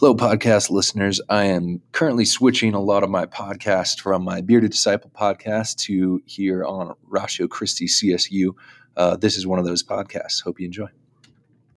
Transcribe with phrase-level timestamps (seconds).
[0.00, 1.20] Hello, podcast listeners.
[1.28, 6.22] I am currently switching a lot of my podcast from my Bearded Disciple podcast to
[6.24, 8.54] here on Ratio Christi CSU.
[8.96, 10.40] Uh, this is one of those podcasts.
[10.40, 10.86] Hope you enjoy.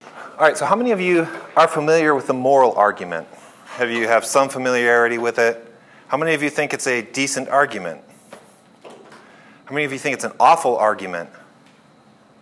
[0.03, 3.25] All right, so how many of you are familiar with the moral argument?
[3.77, 5.73] Have you have some familiarity with it?
[6.09, 8.01] How many of you think it's a decent argument?
[8.83, 11.29] How many of you think it's an awful argument?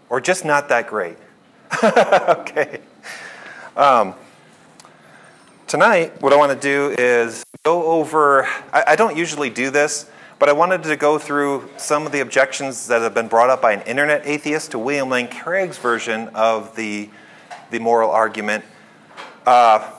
[0.10, 1.20] Or just not that great?
[1.84, 2.80] okay.
[3.76, 4.16] Um,
[5.68, 10.10] Tonight, what I want to do is go over, I, I, don't usually do this,
[10.40, 13.62] but I wanted to go through some of the objections that have been brought up
[13.62, 17.10] by an internet atheist to William Lane Craig's version of the,
[17.70, 18.64] the moral argument.
[19.46, 19.92] Uh,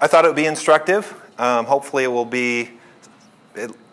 [0.00, 1.14] I thought it would be instructive.
[1.38, 2.70] Um, hopefully, it will be,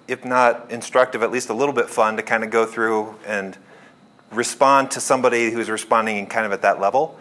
[0.08, 3.56] if not instructive, at least a little bit fun to kind of go through and
[4.32, 7.20] respond to somebody who's responding in kind of at that level.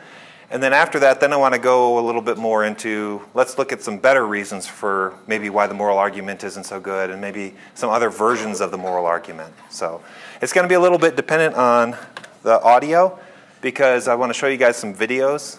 [0.53, 3.57] And then after that, then I want to go a little bit more into let's
[3.57, 7.23] look at some better reasons for maybe why the moral argument isn't so good and
[7.23, 9.55] maybe some other versions of the moral argument.
[9.71, 10.03] So
[10.43, 11.97] it's going to be a little bit dependent on
[12.43, 13.19] the audio
[13.63, 15.59] because I want to show you guys some videos.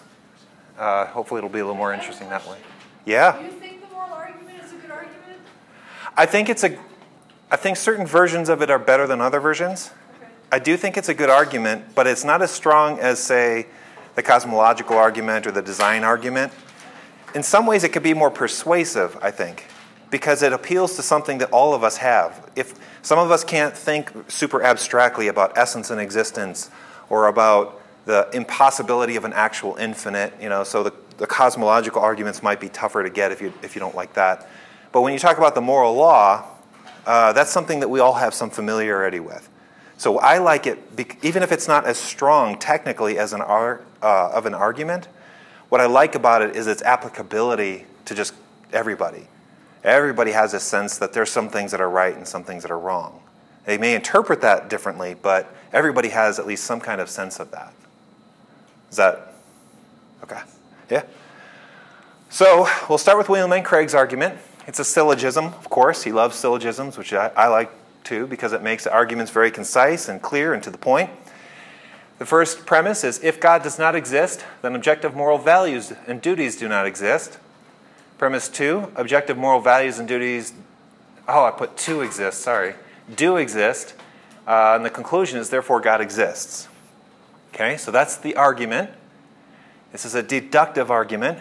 [0.77, 2.59] Uh, hopefully, it'll be a little more interesting that way.
[3.03, 3.35] Yeah.
[3.35, 5.39] Do you think the moral argument is a good argument?
[6.15, 6.77] I think it's a.
[7.49, 9.89] I think certain versions of it are better than other versions.
[10.17, 10.31] Okay.
[10.51, 13.65] I do think it's a good argument, but it's not as strong as say
[14.15, 16.51] the cosmological argument or the design argument.
[17.35, 19.67] In some ways, it could be more persuasive, I think,
[20.11, 22.49] because it appeals to something that all of us have.
[22.55, 26.69] If some of us can't think super abstractly about essence and existence
[27.09, 32.43] or about the impossibility of an actual infinite, you know, so the, the cosmological arguments
[32.43, 34.47] might be tougher to get if you, if you don't like that.
[34.91, 36.45] But when you talk about the moral law,
[37.05, 39.49] uh, that's something that we all have some familiarity with.
[39.97, 40.79] So I like it,
[41.23, 45.07] even if it's not as strong technically as an art uh, of an argument.
[45.69, 48.33] What I like about it is its applicability to just
[48.71, 49.27] everybody.
[49.83, 52.71] Everybody has a sense that there's some things that are right and some things that
[52.71, 53.21] are wrong.
[53.65, 57.51] They may interpret that differently, but everybody has at least some kind of sense of
[57.51, 57.73] that.
[58.91, 59.33] Is that
[60.23, 60.41] okay?
[60.89, 61.03] Yeah.
[62.29, 64.37] So we'll start with William Lane Craig's argument.
[64.67, 66.03] It's a syllogism, of course.
[66.03, 67.71] He loves syllogisms, which I, I like
[68.03, 71.09] too, because it makes the arguments very concise and clear and to the point.
[72.19, 76.57] The first premise is if God does not exist, then objective moral values and duties
[76.57, 77.37] do not exist.
[78.17, 80.53] Premise two objective moral values and duties,
[81.27, 82.75] oh, I put two exist, sorry,
[83.13, 83.95] do exist.
[84.47, 86.67] Uh, and the conclusion is therefore God exists.
[87.53, 88.91] Okay, so that's the argument.
[89.91, 91.39] This is a deductive argument.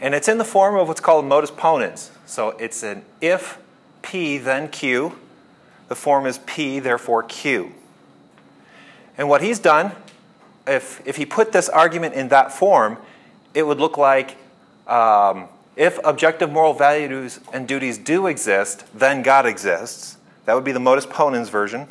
[0.00, 2.10] And it's in the form of what's called modus ponens.
[2.26, 3.58] So it's an if
[4.02, 5.18] P, then Q.
[5.88, 7.72] The form is P, therefore Q.
[9.16, 9.92] And what he's done,
[10.66, 12.98] if, if he put this argument in that form,
[13.54, 14.36] it would look like
[14.86, 20.16] um, if objective moral values and duties do exist, then God exists.
[20.44, 21.88] That would be the modus ponens version.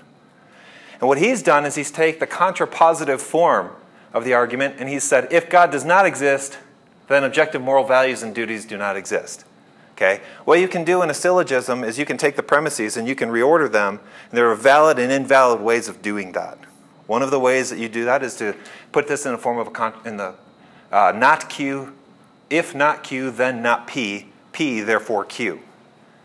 [0.99, 3.71] And what he's done is he's taken the contrapositive form
[4.13, 6.57] of the argument and he's said if God does not exist,
[7.07, 9.43] then objective moral values and duties do not exist.
[9.93, 10.21] Okay?
[10.45, 13.15] What you can do in a syllogism is you can take the premises and you
[13.15, 16.57] can reorder them, and there are valid and invalid ways of doing that.
[17.07, 18.55] One of the ways that you do that is to
[18.91, 20.35] put this in a form of a con- in the
[20.91, 21.93] uh, not Q,
[22.49, 25.59] if not Q, then not P, P therefore Q.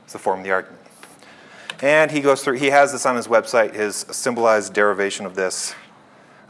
[0.04, 0.78] It's the form of the argument.
[1.80, 5.74] And he goes through, he has this on his website, his symbolized derivation of this,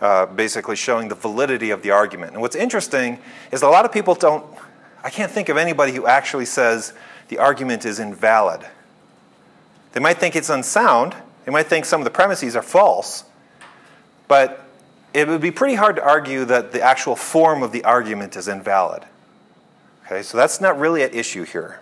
[0.00, 2.32] uh, basically showing the validity of the argument.
[2.32, 3.18] And what's interesting
[3.52, 4.44] is a lot of people don't,
[5.04, 6.92] I can't think of anybody who actually says
[7.28, 8.66] the argument is invalid.
[9.92, 13.24] They might think it's unsound, they might think some of the premises are false,
[14.28, 14.68] but
[15.14, 18.46] it would be pretty hard to argue that the actual form of the argument is
[18.46, 19.04] invalid.
[20.04, 21.80] Okay, so that's not really at issue here.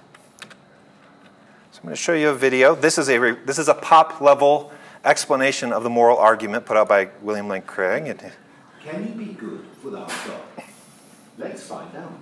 [1.73, 2.75] So I'm going to show you a video.
[2.75, 4.73] This is a, this is a pop level
[5.05, 8.05] explanation of the moral argument put out by William Lane Craig.
[8.83, 10.41] Can you be good without God?
[11.39, 12.13] Let's find out.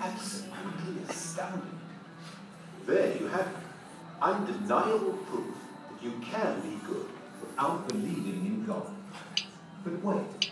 [0.00, 1.78] Absolutely astounding.
[2.86, 3.56] There you have it.
[4.20, 5.54] Undeniable proof
[6.04, 7.06] you can be good
[7.40, 8.86] without believing in God.
[9.82, 10.50] But wait,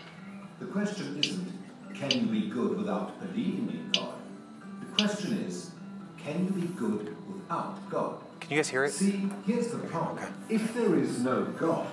[0.59, 1.53] the question isn't,
[1.93, 4.15] can you be good without believing in God?
[4.79, 5.71] The question is,
[6.17, 8.17] can you be good without God?
[8.39, 8.91] Can you guys hear it?
[8.91, 10.17] See, here's the problem.
[10.17, 10.55] Okay.
[10.55, 11.85] If there is no God,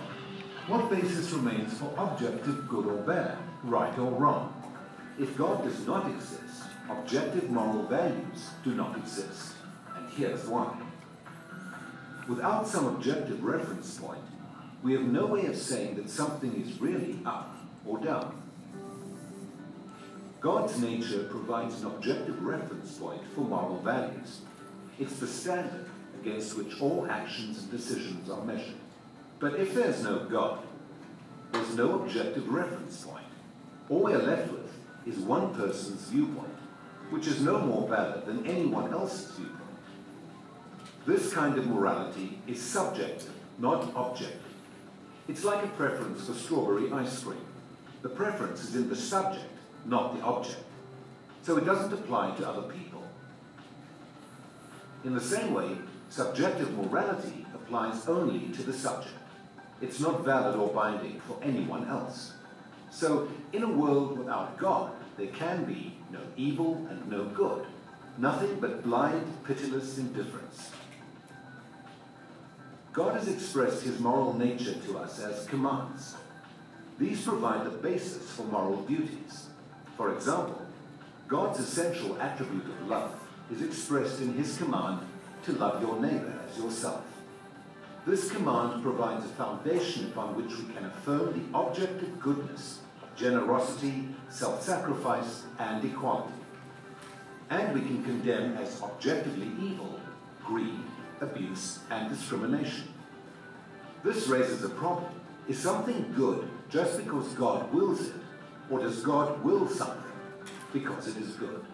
[0.66, 4.54] what basis remains for objective good or bad, right or wrong?
[5.18, 9.52] If God does not exist, objective moral values do not exist.
[9.96, 10.76] And here's why.
[12.30, 14.22] Without some objective reference point,
[14.84, 18.40] we have no way of saying that something is really up or down.
[20.40, 24.42] God's nature provides an objective reference point for moral values.
[25.00, 25.86] It's the standard
[26.20, 28.78] against which all actions and decisions are measured.
[29.40, 30.60] But if there's no God,
[31.50, 33.26] there's no objective reference point.
[33.88, 34.72] All we're left with
[35.04, 36.58] is one person's viewpoint,
[37.10, 39.59] which is no more valid than anyone else's viewpoint.
[41.10, 44.54] This kind of morality is subjective, not objective.
[45.26, 47.44] It's like a preference for strawberry ice cream.
[48.02, 49.50] The preference is in the subject,
[49.84, 50.62] not the object.
[51.42, 53.02] So it doesn't apply to other people.
[55.02, 55.78] In the same way,
[56.10, 59.16] subjective morality applies only to the subject.
[59.80, 62.34] It's not valid or binding for anyone else.
[62.92, 67.66] So, in a world without God, there can be no evil and no good,
[68.16, 70.70] nothing but blind, pitiless indifference.
[72.92, 76.16] God has expressed his moral nature to us as commands.
[76.98, 79.48] These provide the basis for moral duties.
[79.96, 80.66] For example,
[81.28, 83.14] God's essential attribute of love
[83.52, 85.00] is expressed in his command
[85.44, 87.04] to love your neighbor as yourself.
[88.06, 92.80] This command provides a foundation upon which we can affirm the objective goodness,
[93.14, 96.32] generosity, self-sacrifice, and equality.
[97.50, 100.00] And we can condemn as objectively evil
[100.44, 100.80] greed,
[101.20, 102.88] abuse, and discrimination.
[104.02, 105.12] This raises a problem.
[105.48, 108.14] Is something good just because God wills it,
[108.70, 110.12] or does God will something
[110.72, 111.64] because it is good?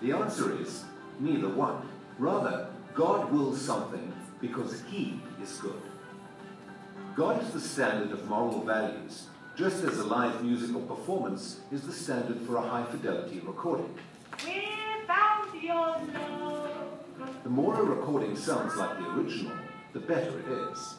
[0.00, 0.84] The answer is
[1.18, 1.86] neither one.
[2.18, 5.80] Rather, God wills something because he is good.
[7.14, 9.26] God is the standard of moral values,
[9.56, 13.94] just as a live musical performance is the standard for a high fidelity recording.
[14.32, 16.49] Without your love.
[17.42, 19.56] The more a recording sounds like the original,
[19.92, 20.94] the better it is.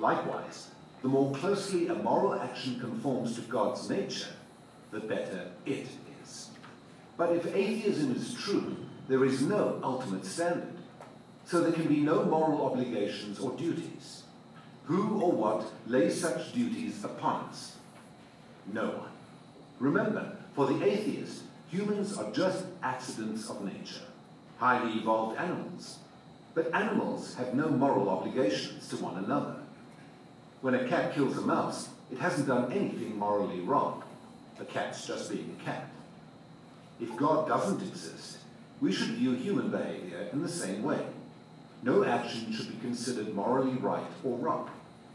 [0.00, 0.68] Likewise,
[1.02, 4.30] the more closely a moral action conforms to God's nature,
[4.90, 5.86] the better it
[6.20, 6.48] is.
[7.16, 8.76] But if atheism is true,
[9.08, 10.76] there is no ultimate standard.
[11.44, 14.22] So there can be no moral obligations or duties.
[14.86, 17.76] Who or what lays such duties upon us?
[18.72, 19.10] No one.
[19.78, 24.06] Remember, for the atheist, humans are just accidents of nature,
[24.58, 25.98] highly evolved animals.
[26.54, 29.56] But animals have no moral obligations to one another.
[30.60, 34.02] When a cat kills a mouse, it hasn't done anything morally wrong.
[34.58, 35.88] The cat's just being a cat.
[37.00, 38.38] If God doesn't exist,
[38.80, 41.04] we should view human behavior in the same way
[41.84, 44.70] no action should be considered morally right or wrong.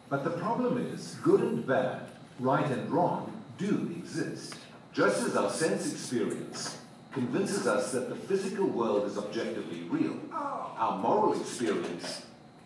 [0.07, 2.03] But the problem is, good and bad,
[2.39, 4.55] right and wrong, do exist.
[4.93, 6.78] Just as our sense experience
[7.11, 12.23] convinces us that the physical world is objectively real, our moral experience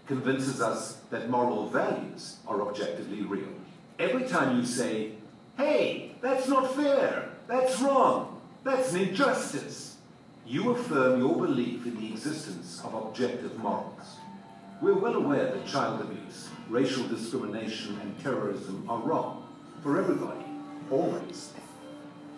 [0.07, 3.47] convinces us that moral values are objectively real.
[3.99, 5.13] Every time you say,
[5.57, 9.97] hey, that's not fair, that's wrong, that's an injustice,
[10.45, 14.17] you affirm your belief in the existence of objective morals.
[14.81, 19.47] We're well aware that child abuse, racial discrimination, and terrorism are wrong
[19.81, 20.43] for everybody,
[20.91, 21.53] always.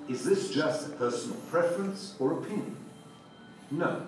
[0.07, 2.77] Is this just a personal preference or opinion?
[3.71, 4.05] No.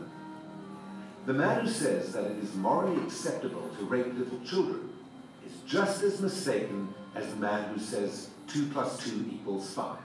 [1.25, 4.89] The man who says that it is morally acceptable to rape little children
[5.45, 9.97] is just as mistaken as the man who says 2 plus 2 equals 5.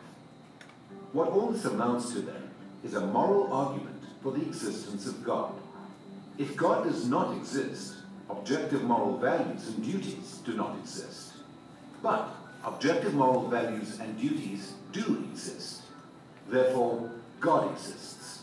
[1.12, 2.50] What all this amounts to then
[2.82, 5.52] is a moral argument for the existence of God.
[6.38, 7.96] If God does not exist,
[8.30, 11.34] objective moral values and duties do not exist.
[12.02, 12.30] But
[12.64, 15.81] objective moral values and duties do exist.
[16.52, 18.42] Therefore, God exists.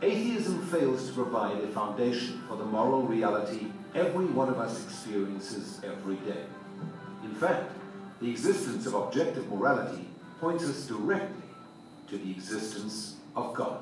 [0.00, 5.78] Atheism fails to provide a foundation for the moral reality every one of us experiences
[5.84, 6.44] every day.
[7.22, 7.70] In fact,
[8.22, 10.08] the existence of objective morality
[10.40, 11.48] points us directly
[12.08, 13.80] to the existence of God.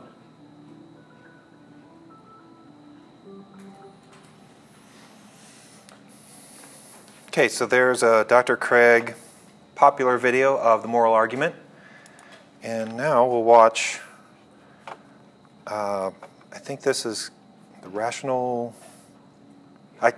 [7.29, 8.57] Okay, so there's uh, a Dr.
[8.57, 9.14] Craig
[9.76, 11.55] popular video of the moral argument.
[12.64, 14.00] And now we'll watch,
[15.66, 16.11] uh,
[16.50, 17.30] I think this is
[17.83, 18.75] the rational,
[20.00, 20.14] I,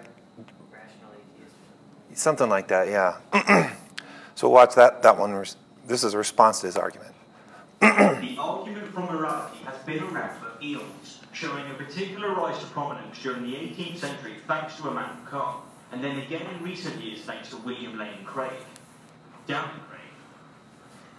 [2.15, 3.73] something like that, yeah.
[4.37, 5.45] so watch that, that one.
[5.88, 7.17] This is a response to his argument.
[7.81, 13.21] the argument from morality has been around for eons, showing a particular rise to prominence
[13.21, 15.57] during the 18th century thanks to Immanuel Kant,
[15.91, 18.53] and then again in recent years thanks to William Lane Craig.
[19.49, 19.69] Down.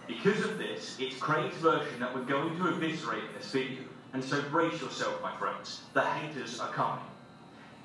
[0.08, 3.82] Because of this, it's Craig's version that we're going to eviscerate this video.
[4.14, 5.82] And so brace yourself, my friends.
[5.92, 7.04] The haters are coming.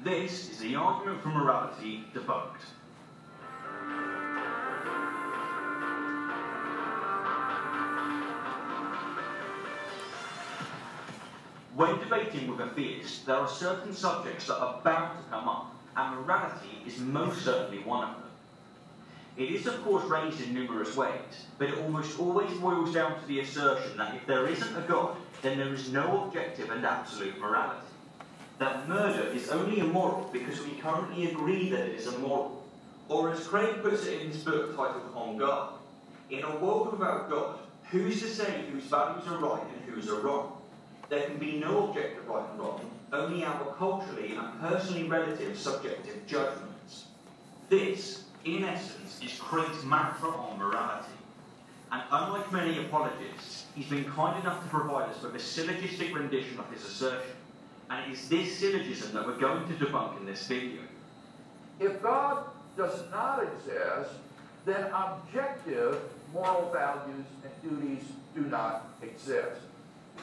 [0.01, 2.63] This is the argument for morality debunked.
[11.75, 15.75] When debating with a theist, there are certain subjects that are bound to come up,
[15.97, 18.22] and morality is most certainly one of them.
[19.35, 23.27] It is, of course, raised in numerous ways, but it almost always boils down to
[23.27, 27.39] the assertion that if there isn't a God, then there is no objective and absolute
[27.39, 27.87] morality.
[28.59, 32.63] That murder is only immoral because we currently agree that it is immoral.
[33.09, 35.73] Or as Craig puts it in his book titled On Guard,
[36.29, 37.57] in a world without God,
[37.89, 40.61] who's to say whose values are right and whose are wrong?
[41.09, 46.25] There can be no objective right and wrong, only our culturally and personally relative subjective
[46.25, 47.05] judgments.
[47.69, 51.13] This, in essence, is Craig's mantra on morality.
[51.91, 56.59] And unlike many apologists, he's been kind enough to provide us with a syllogistic rendition
[56.59, 57.35] of his assertion.
[57.89, 60.81] And it is this syllogism that we're going to debunk in this video.
[61.79, 64.15] If God does not exist,
[64.65, 65.99] then objective
[66.33, 68.03] moral values and duties
[68.33, 69.61] do not exist.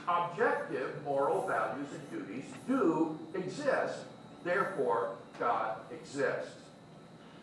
[0.09, 3.99] Objective moral values and duties do exist.
[4.43, 6.55] Therefore, God exists.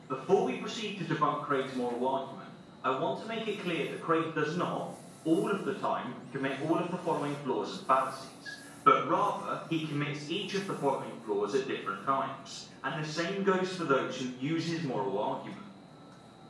[0.09, 2.47] Before we proceed to debunk Craig's moral argument,
[2.81, 4.91] I want to make it clear that Craig does not,
[5.25, 9.85] all of the time, commit all of the following flaws and fallacies, but rather he
[9.85, 12.69] commits each of the following flaws at different times.
[12.85, 15.59] And the same goes for those who use his moral argument.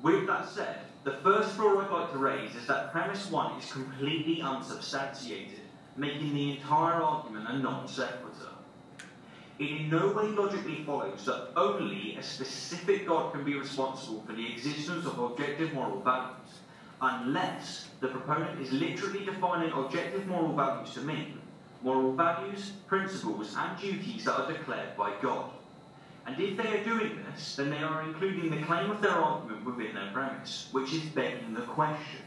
[0.04, 3.72] With that said, the first flaw I'd like to raise is that premise one is
[3.72, 5.62] completely unsubstantiated,
[5.96, 8.27] making the entire argument a non sequitur.
[9.60, 14.34] It in no way logically follows that only a specific God can be responsible for
[14.34, 16.60] the existence of objective moral values,
[17.02, 21.40] unless the proponent is literally defining objective moral values to mean
[21.82, 25.50] moral values, principles, and duties that are declared by God.
[26.28, 29.66] And if they are doing this, then they are including the claim of their argument
[29.66, 32.22] within their premise, which is begging the question.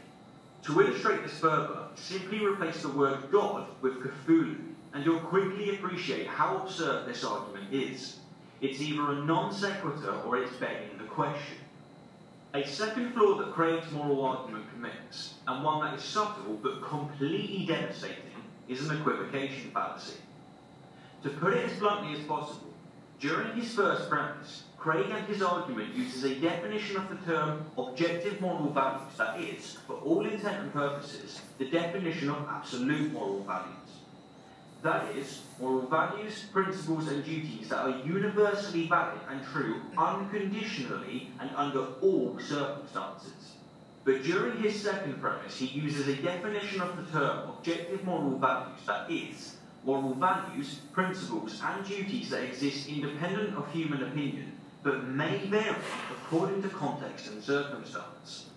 [0.63, 4.57] To illustrate this further, simply replace the word God with Cthulhu,
[4.93, 8.17] and you'll quickly appreciate how absurd this argument is.
[8.61, 11.57] It's either a non sequitur or it's begging the question.
[12.53, 17.65] A second flaw that Craig's moral argument commits, and one that is subtle but completely
[17.65, 18.17] devastating,
[18.67, 20.17] is an equivocation fallacy.
[21.23, 22.73] To put it as bluntly as possible,
[23.19, 28.41] during his first premise, Craig and his argument uses a definition of the term objective
[28.41, 33.80] moral values that is, for all intent and purposes, the definition of absolute moral values.
[34.81, 41.51] That is, moral values, principles, and duties that are universally valid and true unconditionally and
[41.55, 43.57] under all circumstances.
[44.03, 48.79] But during his second premise, he uses a definition of the term objective moral values
[48.87, 55.45] that is, moral values, principles, and duties that exist independent of human opinion, but may
[55.45, 55.75] vary
[56.09, 58.47] according to context and circumstance.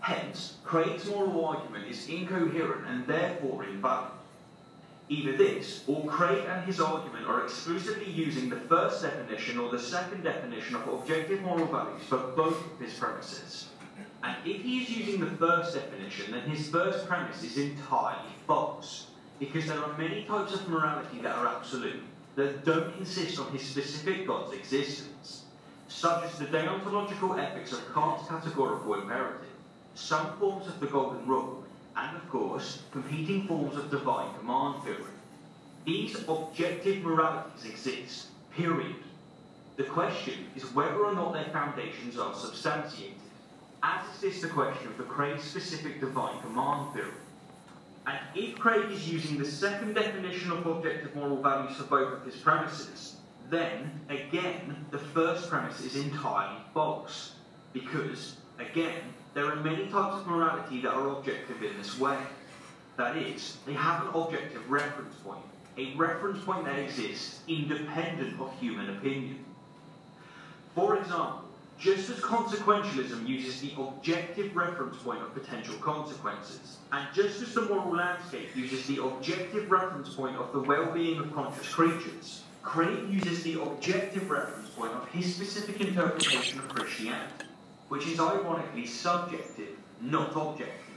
[0.00, 4.12] Hence, Craig's moral argument is incoherent and therefore invalid.
[5.08, 9.78] Either this, or Craig and his argument are exclusively using the first definition or the
[9.78, 13.68] second definition of objective moral values for both of his premises.
[14.22, 19.08] And if he is using the first definition, then his first premise is entirely false.
[19.38, 22.02] Because there are many types of morality that are absolute,
[22.36, 25.42] that don't insist on his specific God's existence,
[25.88, 29.48] such as the deontological ethics of Kant's categorical imperative,
[29.94, 31.61] some forms of the Golden Rule,
[31.96, 35.12] and of course, competing forms of divine command theory.
[35.84, 38.96] These objective moralities exist, period.
[39.76, 43.16] The question is whether or not their foundations are substantiated,
[43.82, 47.08] as is this the question of Craig's specific divine command theory.
[48.06, 52.24] And if Craig is using the second definition of objective moral values for both of
[52.24, 53.16] his premises,
[53.48, 57.34] then, again, the first premise is entirely false.
[57.72, 59.02] Because, again,
[59.34, 62.18] there are many types of morality that are objective in this way.
[62.96, 65.44] That is, they have an objective reference point,
[65.78, 69.44] a reference point that exists independent of human opinion.
[70.74, 71.44] For example,
[71.78, 77.62] just as consequentialism uses the objective reference point of potential consequences, and just as the
[77.62, 83.42] moral landscape uses the objective reference point of the well-being of conscious creatures, Craig uses
[83.42, 87.46] the objective reference point of his specific interpretation of Christianity,
[87.92, 89.68] which is ironically subjective,
[90.00, 90.96] not objective.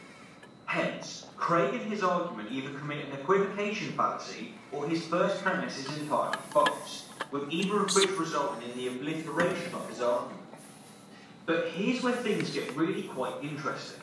[0.65, 5.97] Hence, Craig in his argument either commit an equivocation fallacy or his first premise is
[5.97, 10.39] entirely false, with either of which resulting in the obliteration of his argument.
[11.45, 14.01] But here's where things get really quite interesting.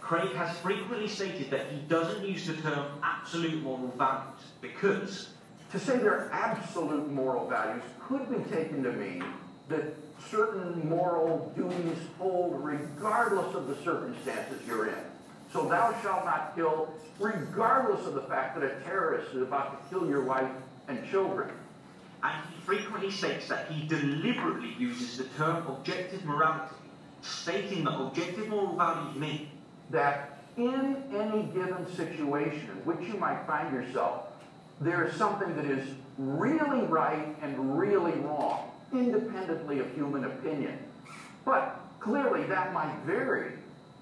[0.00, 5.30] Craig has frequently stated that he doesn't use the term absolute moral values because
[5.72, 9.24] To say they're absolute moral values could be taken to mean
[9.68, 9.82] that
[10.30, 15.04] certain moral duties hold regardless of the circumstances you're in.
[15.52, 19.88] So thou shalt not kill, regardless of the fact that a terrorist is about to
[19.88, 20.50] kill your wife
[20.88, 21.50] and children.
[22.22, 26.74] And he frequently states that he deliberately uses the term objective morality,
[27.22, 29.48] stating that objective moral values mean
[29.90, 34.26] that in any given situation in which you might find yourself,
[34.80, 40.78] there is something that is really right and really wrong, independently of human opinion.
[41.44, 43.52] But clearly that might vary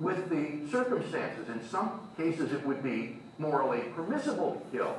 [0.00, 1.48] with the circumstances.
[1.48, 4.96] In some cases, it would be morally permissible to kill,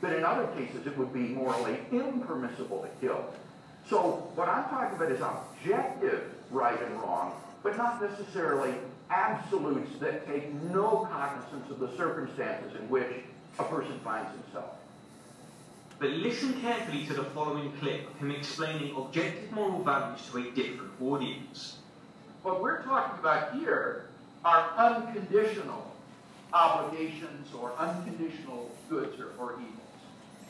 [0.00, 3.24] but in other cases, it would be morally impermissible to kill.
[3.88, 8.74] So what I'm talking about is objective right and wrong, but not necessarily
[9.10, 13.24] absolutes that take no cognizance of the circumstances in which
[13.58, 14.74] a person finds himself.
[15.98, 20.50] But listen carefully to the following clip of him explaining objective moral values to a
[20.52, 21.78] different audience.
[22.42, 24.06] What we're talking about here
[24.44, 25.92] are unconditional
[26.52, 29.74] obligations or unconditional goods or, or evils.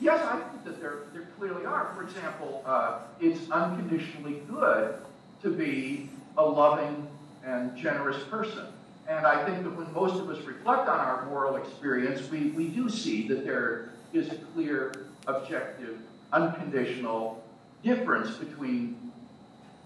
[0.00, 1.92] Yes, I think that there, there clearly are.
[1.96, 4.96] For example, uh, it's unconditionally good
[5.42, 7.08] to be a loving
[7.44, 8.66] and generous person.
[9.08, 12.68] And I think that when most of us reflect on our moral experience, we, we
[12.68, 15.98] do see that there is a clear, objective,
[16.32, 17.44] unconditional
[17.82, 19.12] difference between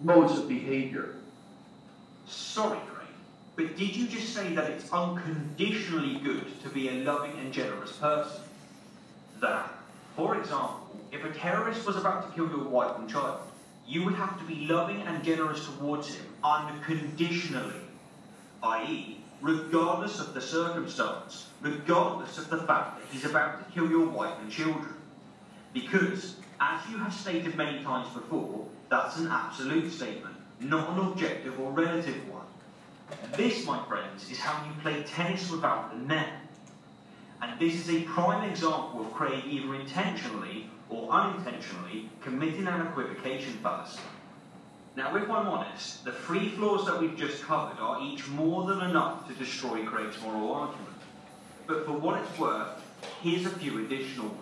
[0.01, 1.17] modes of behavior.
[2.27, 3.09] Sorry, Craig,
[3.57, 7.93] but did you just say that it's unconditionally good to be a loving and generous
[7.93, 8.41] person?
[9.41, 9.71] That,
[10.17, 13.41] for example, if a terrorist was about to kill your wife and child,
[13.87, 17.81] you would have to be loving and generous towards him unconditionally,
[18.63, 24.07] i.e., regardless of the circumstance, regardless of the fact that he's about to kill your
[24.07, 24.95] wife and children.
[25.73, 31.59] Because, as you have stated many times before, that's an absolute statement, not an objective
[31.59, 32.47] or relative one.
[33.37, 36.29] This, my friends, is how you play tennis without the net.
[37.41, 43.55] And this is a prime example of Craig either intentionally or unintentionally committing an equivocation
[43.55, 44.01] fallacy.
[44.95, 48.83] Now, if I'm honest, the three flaws that we've just covered are each more than
[48.83, 50.89] enough to destroy Craig's moral argument.
[51.67, 52.69] But for what it's worth,
[53.23, 54.42] here's a few additional ones.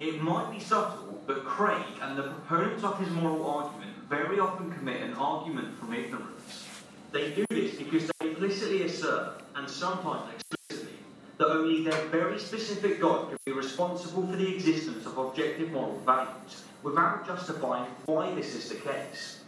[0.00, 4.70] It might be subtle, but Craig and the proponents of his moral argument very often
[4.70, 6.68] commit an argument from ignorance.
[7.10, 10.98] They do this because they implicitly assert, and sometimes explicitly,
[11.38, 15.98] that only their very specific God can be responsible for the existence of objective moral
[16.06, 19.40] values, without justifying why this is the case.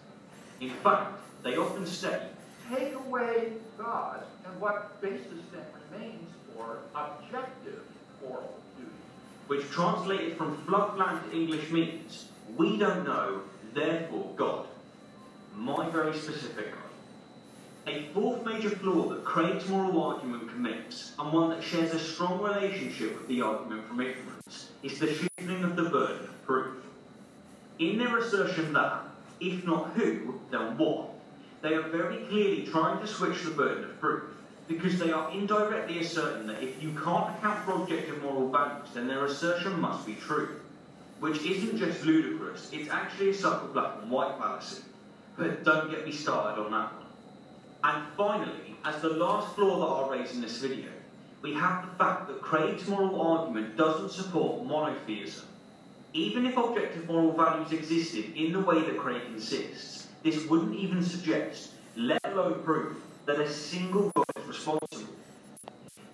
[0.60, 2.22] In fact, they often state,
[2.68, 7.82] Take away God, and what basis then remains for objective
[8.20, 8.60] moral?
[9.50, 13.40] Which translated from floodland English means, we don't know,
[13.74, 14.66] therefore God.
[15.56, 16.68] My very specific.
[17.88, 22.40] A fourth major flaw that Craig's moral argument commits, and one that shares a strong
[22.40, 26.76] relationship with the argument from ignorance, is the shifting of the burden of proof.
[27.80, 29.02] In their assertion that,
[29.40, 31.10] if not who, then what,
[31.60, 34.22] they are very clearly trying to switch the burden of proof,
[34.70, 39.08] because they are indirectly asserting that if you can't account for objective moral values, then
[39.08, 40.60] their assertion must be true.
[41.18, 44.82] Which isn't just ludicrous, it's actually a subtle black and white fallacy.
[45.36, 47.06] But don't get me started on that one.
[47.82, 50.90] And finally, as the last flaw that I'll raise in this video,
[51.42, 55.46] we have the fact that Craig's moral argument doesn't support monotheism.
[56.12, 61.02] Even if objective moral values existed in the way that Craig insists, this wouldn't even
[61.02, 65.14] suggest, let alone prove, that a single God is responsible.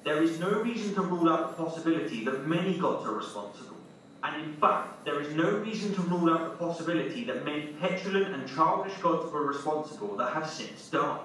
[0.05, 3.77] There is no reason to rule out the possibility that many gods are responsible.
[4.23, 8.35] And in fact, there is no reason to rule out the possibility that many petulant
[8.35, 11.21] and childish gods were responsible that have since died.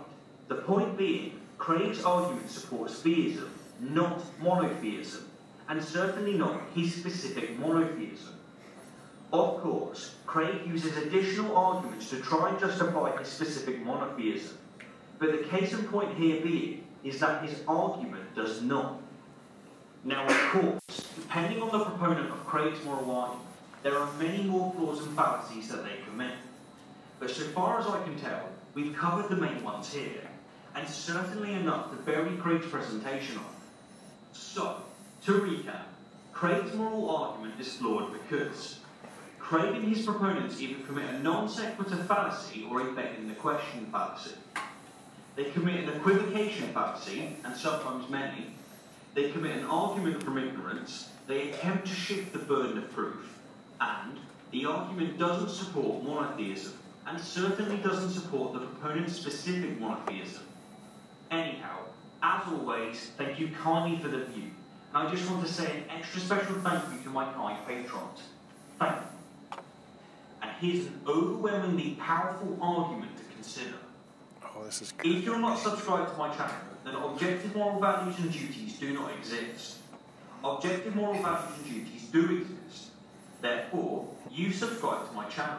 [0.48, 5.28] The point being, Craig's argument supports theism, not monotheism,
[5.70, 8.34] and certainly not his specific monotheism.
[9.32, 14.58] Of course, Craig uses additional arguments to try and justify his specific monotheism,
[15.22, 19.00] but the case in point here being is that his argument does not.
[20.04, 23.48] Now, of course, depending on the proponent of Craig's moral argument,
[23.84, 26.34] there are many more flaws and fallacies that they commit.
[27.20, 30.28] But so far as I can tell, we've covered the main ones here,
[30.74, 33.46] and certainly enough to bury Craig's presentation on.
[34.34, 34.78] So,
[35.26, 35.84] to recap,
[36.34, 38.80] Craig's moral argument is flawed because
[39.38, 43.86] Craig and his proponents either commit a non sequitur fallacy or a begging the question
[43.92, 44.34] fallacy.
[45.36, 48.48] They commit an equivocation fallacy, and sometimes many.
[49.14, 51.10] They commit an argument from ignorance.
[51.28, 53.40] They attempt to shift the burden of proof.
[53.80, 54.18] And
[54.52, 56.74] the argument doesn't support monotheism,
[57.08, 60.44] and certainly doesn't support the proponent's specific monotheism.
[61.30, 61.78] Anyhow,
[62.22, 64.52] as always, thank you kindly for the view.
[64.94, 68.24] And I just want to say an extra special thank you to my kind patrons.
[68.78, 69.58] Thank you.
[70.42, 73.78] And here's an overwhelmingly powerful argument to consider.
[74.62, 78.32] Oh, this is If you're not subscribed to my channel, then objective moral values and
[78.32, 79.78] duties do not exist.
[80.44, 82.92] Objective moral values and duties do exist.
[83.42, 85.58] Therefore, you subscribe to my channel.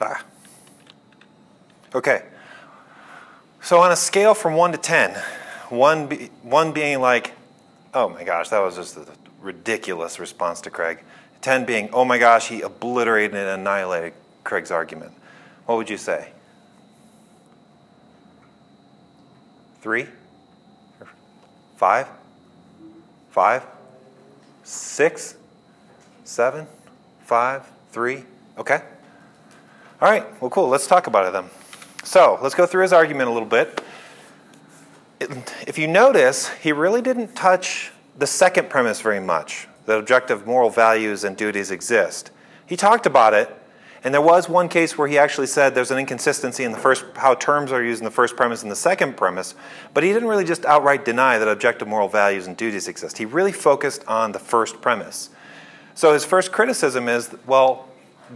[0.00, 0.24] Ah.
[1.94, 2.22] Okay.
[3.60, 5.14] So on a scale from 1 to 10,
[5.68, 7.32] 1, be, one being like,
[7.92, 9.06] oh my gosh, that was just a
[9.40, 11.02] ridiculous response to Craig.
[11.42, 14.12] 10 being, oh my gosh, he obliterated and annihilated
[14.44, 15.12] Craig's argument.
[15.66, 16.30] What would you say?
[19.80, 20.06] Three?
[21.76, 22.08] Five?
[23.30, 23.64] Five?
[24.64, 25.36] Six?
[26.24, 26.66] Seven?
[27.24, 27.66] Five?
[27.92, 28.24] Three?
[28.58, 28.82] Okay.
[30.02, 30.68] All right, well, cool.
[30.68, 31.44] Let's talk about it then.
[32.04, 33.82] So let's go through his argument a little bit.
[35.66, 40.70] If you notice, he really didn't touch the second premise very much that objective moral
[40.70, 42.30] values and duties exist.
[42.64, 43.52] He talked about it,
[44.04, 47.04] and there was one case where he actually said there's an inconsistency in the first,
[47.16, 49.56] how terms are used in the first premise and the second premise,
[49.92, 53.18] but he didn't really just outright deny that objective moral values and duties exist.
[53.18, 55.30] He really focused on the first premise.
[55.96, 57.88] So his first criticism is well,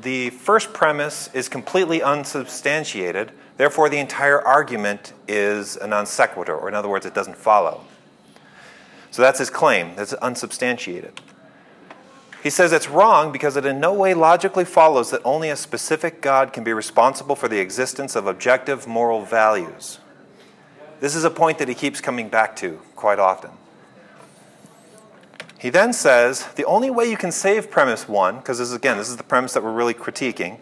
[0.02, 6.66] the first premise is completely unsubstantiated, therefore, the entire argument is a non sequitur, or
[6.66, 7.80] in other words, it doesn't follow.
[9.12, 11.20] So that's his claim, that's unsubstantiated.
[12.44, 16.20] He says it's wrong because it in no way logically follows that only a specific
[16.20, 19.98] God can be responsible for the existence of objective moral values.
[21.00, 23.52] This is a point that he keeps coming back to quite often.
[25.58, 28.98] He then says the only way you can save premise one, because this is, again,
[28.98, 30.58] this is the premise that we're really critiquing,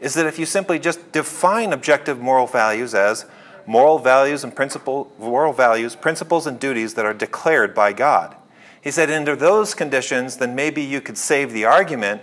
[0.00, 3.24] is that if you simply just define objective moral values as
[3.66, 8.34] moral values and principle, moral values, principles and duties that are declared by God.
[8.80, 12.22] He said under those conditions, then maybe you could save the argument,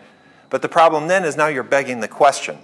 [0.50, 2.58] but the problem then is now you're begging the question.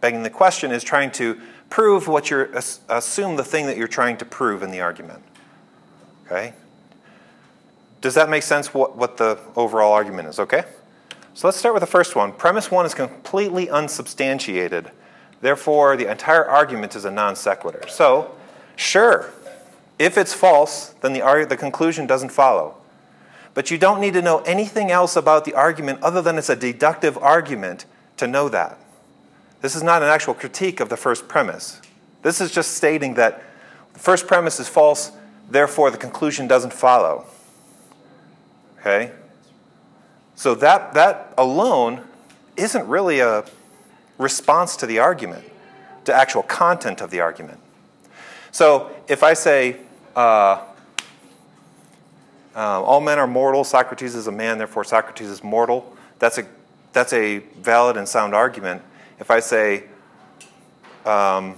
[0.00, 2.50] Begging the question is trying to prove what you're
[2.88, 5.22] assume the thing that you're trying to prove in the argument.
[6.24, 6.54] Okay?
[8.00, 10.38] Does that make sense what, what the overall argument is?
[10.38, 10.64] Okay?
[11.34, 12.32] So let's start with the first one.
[12.32, 14.90] Premise one is completely unsubstantiated.
[15.40, 17.86] Therefore, the entire argument is a non sequitur.
[17.88, 18.34] So,
[18.76, 19.30] sure,
[19.98, 22.76] if it's false, then the, the conclusion doesn't follow.
[23.56, 26.56] But you don't need to know anything else about the argument other than it's a
[26.56, 27.86] deductive argument
[28.18, 28.78] to know that.
[29.62, 31.80] This is not an actual critique of the first premise.
[32.20, 33.42] This is just stating that
[33.94, 35.10] the first premise is false,
[35.48, 37.24] therefore the conclusion doesn't follow.
[38.80, 39.12] Okay?
[40.34, 42.02] So that, that alone
[42.58, 43.46] isn't really a
[44.18, 45.50] response to the argument,
[46.04, 47.60] to actual content of the argument.
[48.52, 49.78] So if I say,
[50.14, 50.62] uh,
[52.56, 56.46] uh, all men are mortal, Socrates is a man, therefore Socrates is mortal, that's a,
[56.92, 58.82] that's a valid and sound argument.
[59.20, 59.84] If I say,
[61.04, 61.56] um,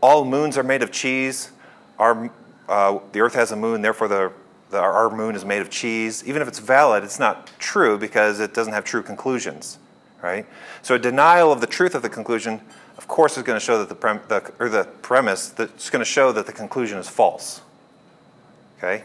[0.00, 1.50] all moons are made of cheese,
[1.98, 2.30] our,
[2.68, 4.32] uh, the earth has a moon, therefore the,
[4.70, 8.40] the, our moon is made of cheese, even if it's valid, it's not true because
[8.40, 9.78] it doesn't have true conclusions
[10.22, 10.46] right?
[10.82, 12.60] So a denial of the truth of the conclusion,
[12.98, 16.00] of course, is going to show that the, prem- the or the premise that's going
[16.00, 17.60] to show that the conclusion is false.
[18.78, 19.04] Okay.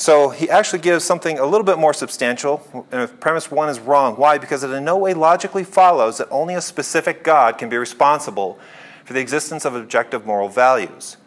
[0.00, 2.66] So he actually gives something a little bit more substantial.
[2.90, 4.38] And if premise one is wrong, why?
[4.38, 8.58] Because it in no way logically follows that only a specific God can be responsible
[9.04, 11.18] for the existence of objective moral values.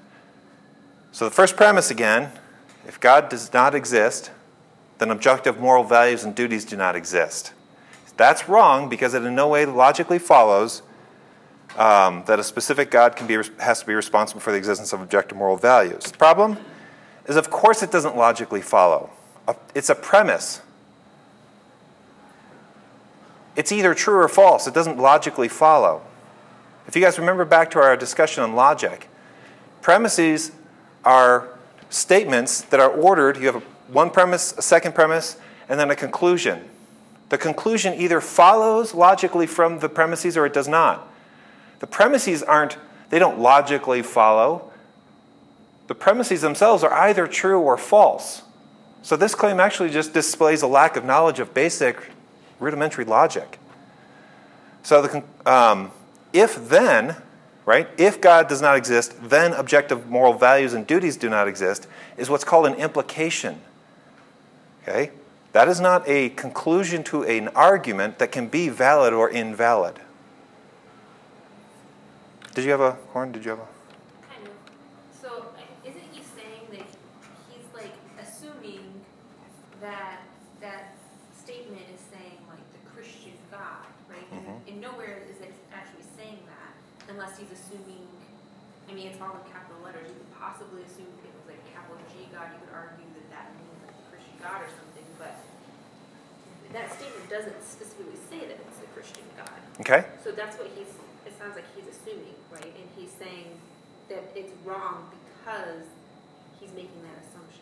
[1.11, 2.31] So the first premise again,
[2.87, 4.31] if God does not exist,
[4.97, 7.53] then objective moral values and duties do not exist.
[8.17, 10.81] That's wrong because it in no way logically follows
[11.77, 15.01] um, that a specific God can be, has to be responsible for the existence of
[15.01, 16.11] objective moral values.
[16.13, 16.57] Problem
[17.27, 19.09] is, of course, it doesn't logically follow.
[19.73, 20.61] It's a premise.
[23.55, 24.67] It's either true or false.
[24.67, 26.01] It doesn't logically follow.
[26.87, 29.07] If you guys remember back to our discussion on logic,
[29.81, 30.51] premises
[31.05, 31.49] are
[31.89, 33.37] statements that are ordered.
[33.37, 35.37] You have one premise, a second premise,
[35.69, 36.63] and then a conclusion.
[37.29, 41.07] The conclusion either follows logically from the premises or it does not.
[41.79, 42.77] The premises aren't,
[43.09, 44.71] they don't logically follow.
[45.87, 48.43] The premises themselves are either true or false.
[49.01, 52.09] So this claim actually just displays a lack of knowledge of basic
[52.59, 53.59] rudimentary logic.
[54.81, 55.91] So the, um,
[56.31, 57.17] if then,
[57.65, 61.87] right, if God does not exist, then objective moral values and duties do not exist,
[62.17, 63.61] is what's called an implication.
[64.83, 65.11] Okay?
[65.51, 69.99] That is not a conclusion to an argument that can be valid or invalid.
[72.55, 73.31] Did you have a horn?
[73.31, 73.69] Did you have a?
[74.29, 74.53] Kind of.
[75.09, 76.85] So I- isn't he saying that
[77.49, 79.01] he's like assuming
[79.81, 80.21] that
[80.61, 80.93] that
[81.33, 84.25] statement is saying like the Christian God, right?
[84.29, 84.57] And, Mhm.
[84.69, 86.77] and nowhere is it actually saying that
[87.09, 88.05] unless he's assuming.
[88.85, 90.13] I mean, it's all in capital letters.
[90.13, 93.27] You could possibly assume if it was like capital G God, you could argue that
[93.33, 95.41] that means like the Christian God or something, but
[96.69, 99.49] that statement doesn't specifically say that it's a Christian God.
[99.81, 100.05] Okay.
[100.23, 100.93] So that's what he's,
[101.25, 102.63] it sounds like he's assuming, right?
[102.63, 103.57] And he's saying
[104.09, 105.81] that it's wrong because
[106.59, 107.61] he's making that assumption.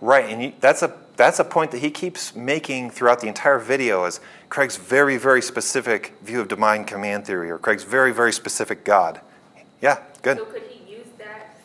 [0.00, 3.60] Right, and you, that's a that's a point that he keeps making throughout the entire
[3.60, 4.04] video.
[4.04, 8.84] Is Craig's very very specific view of divine command theory, or Craig's very very specific
[8.84, 9.20] God?
[9.80, 10.38] Yeah, good.
[10.38, 11.60] So could he use that,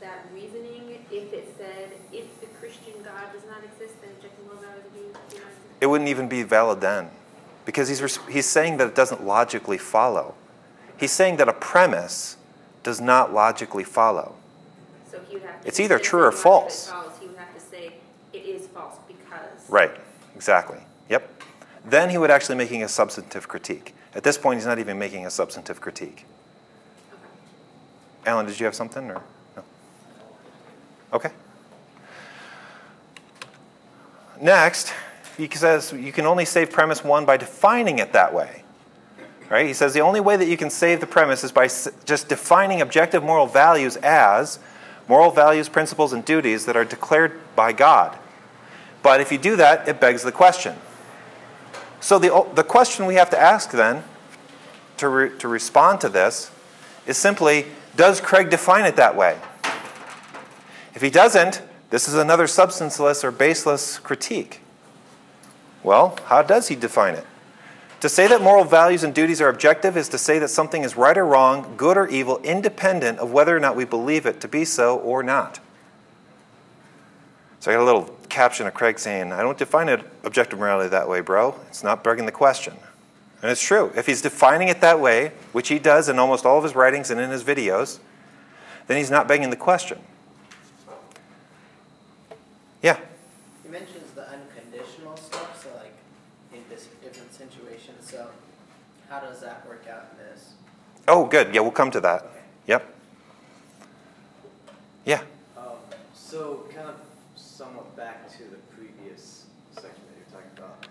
[0.00, 4.60] that reasoning if it said, if the Christian God does not exist, then objective moral
[4.60, 5.67] values do do not exist?
[5.80, 7.10] It wouldn't even be valid then,
[7.64, 10.34] because he's he's saying that it doesn't logically follow.
[10.96, 12.36] He's saying that a premise
[12.82, 14.34] does not logically follow.
[15.10, 15.68] So he would have to.
[15.68, 16.92] It's either true or false.
[17.20, 17.94] He would have to say,
[18.32, 19.68] it is false because.
[19.68, 19.92] Right,
[20.34, 20.78] exactly.
[21.08, 21.42] Yep.
[21.84, 23.94] Then he would actually be making a substantive critique.
[24.14, 26.26] At this point, he's not even making a substantive critique.
[27.12, 27.22] Okay.
[28.26, 29.22] Alan, did you have something or
[29.56, 29.62] no?
[31.12, 31.30] Okay.
[34.40, 34.92] Next,
[35.38, 38.64] he says you can only save premise one by defining it that way.
[39.48, 39.66] Right?
[39.66, 41.68] He says the only way that you can save the premise is by
[42.04, 44.58] just defining objective moral values as
[45.08, 48.18] moral values, principles, and duties that are declared by God.
[49.02, 50.76] But if you do that, it begs the question.
[52.00, 54.04] So the, the question we have to ask then
[54.98, 56.50] to, re, to respond to this
[57.06, 59.38] is simply does Craig define it that way?
[60.94, 64.60] If he doesn't, this is another substanceless or baseless critique.
[65.88, 67.24] Well, how does he define it?
[68.00, 70.98] To say that moral values and duties are objective is to say that something is
[70.98, 74.48] right or wrong, good or evil, independent of whether or not we believe it to
[74.48, 75.60] be so or not.
[77.60, 80.90] So I got a little caption of Craig saying, I don't define it objective morality
[80.90, 81.54] that way, bro.
[81.68, 82.76] It's not begging the question.
[83.40, 83.90] And it's true.
[83.96, 87.10] If he's defining it that way, which he does in almost all of his writings
[87.10, 87.98] and in his videos,
[88.88, 89.98] then he's not begging the question.
[92.82, 92.98] Yeah.
[93.62, 95.92] He mentions the unconditional stuff, so like
[96.54, 98.10] in this different situations.
[98.10, 98.28] So
[99.08, 100.52] how does that work out in this?
[101.06, 101.54] Oh, good.
[101.54, 102.26] Yeah, we'll come to that.
[102.66, 102.94] Yep.
[105.04, 105.22] Yeah.
[105.56, 105.64] Um,
[106.14, 106.96] so, kind of
[107.34, 110.86] somewhat back to the previous section that you're talking about.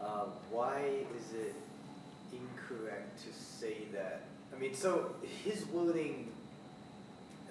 [0.00, 0.82] Uh, why
[1.16, 1.54] is it
[2.32, 4.22] incorrect to say that?
[4.54, 6.30] I mean, so his wording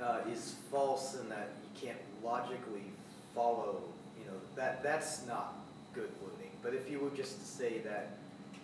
[0.02, 2.92] uh, is false in that you can't logically
[3.34, 3.82] follow.
[4.18, 5.56] You know that that's not
[5.94, 6.52] good wording.
[6.64, 8.18] But if you were just to say that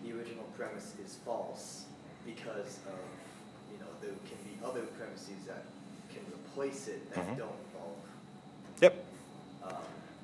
[0.03, 1.85] the original premise is false
[2.25, 2.99] because of
[3.71, 5.63] you know there can be other premises that
[6.13, 7.37] can replace it that Mhm.
[7.37, 7.97] don't involve
[8.81, 9.05] Yep.
[9.63, 9.73] um,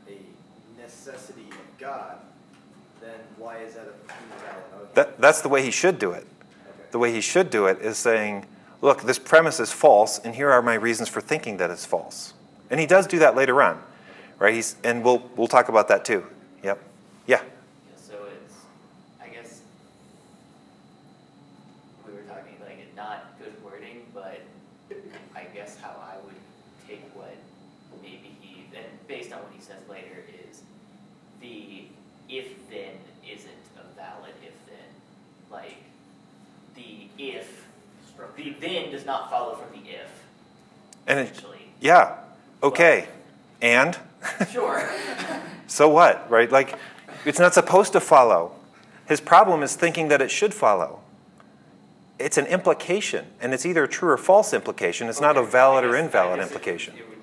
[0.08, 2.18] a necessity of God,
[3.02, 3.92] then why is that a
[4.74, 4.96] argument?
[4.96, 6.26] That, that's the way he should do it.
[6.26, 6.88] Okay.
[6.92, 8.46] The way he should do it is saying,
[8.82, 12.34] look, this premise is false, and here are my reasons for thinking that it's false.
[12.70, 13.82] And he does do that later on,
[14.40, 14.54] right?
[14.54, 16.26] He's, and we'll, we'll talk about that too.
[16.64, 16.80] Yep.
[17.28, 17.42] Yeah.
[17.42, 17.42] Yeah,
[17.96, 18.56] so it's,
[19.22, 19.62] I guess,
[22.06, 24.42] we were talking like not good wording, but
[25.36, 26.36] I guess how I would
[26.88, 27.36] take what
[28.02, 30.62] maybe he, and based on what he says later, is
[31.42, 31.86] the
[32.30, 34.90] if then isn't a valid if then.
[35.50, 35.78] Like,
[36.76, 37.66] the if,
[38.36, 40.10] the then does not follow from the if,
[41.08, 41.44] And it,
[41.80, 42.16] yeah.
[42.64, 43.08] Okay.
[43.62, 43.98] And?
[44.52, 44.88] Sure.
[45.68, 46.52] So what, right?
[46.52, 46.78] Like,
[47.26, 48.54] it's not supposed to follow.
[49.08, 51.00] His problem is thinking that it should follow.
[52.20, 55.08] It's an implication, and it's either a true or false implication.
[55.08, 56.94] It's not a valid or guess- I invalid guess it- implication.
[56.98, 57.18] it would-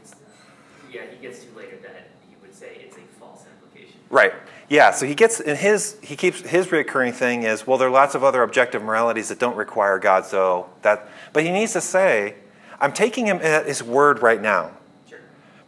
[0.95, 3.99] Yeah, he gets to later that he would say it's a false implication.
[4.09, 4.33] Right.
[4.69, 4.91] Yeah.
[4.93, 8.15] So he gets in his he keeps his recurring thing is well there are lots
[8.15, 10.27] of other objective moralities that don't require God.
[10.27, 12.37] So that but he needs to say
[12.81, 14.73] I'm taking him at his word right now
[15.09, 15.19] Sure.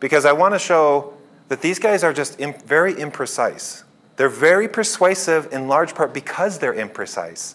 [0.01, 1.15] because I want to show
[1.49, 3.85] that these guys are just very imprecise.
[4.17, 7.55] They're very persuasive in large part because they're imprecise.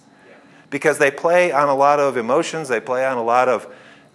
[0.70, 3.68] Because they play on a lot of emotions, they play on a lot of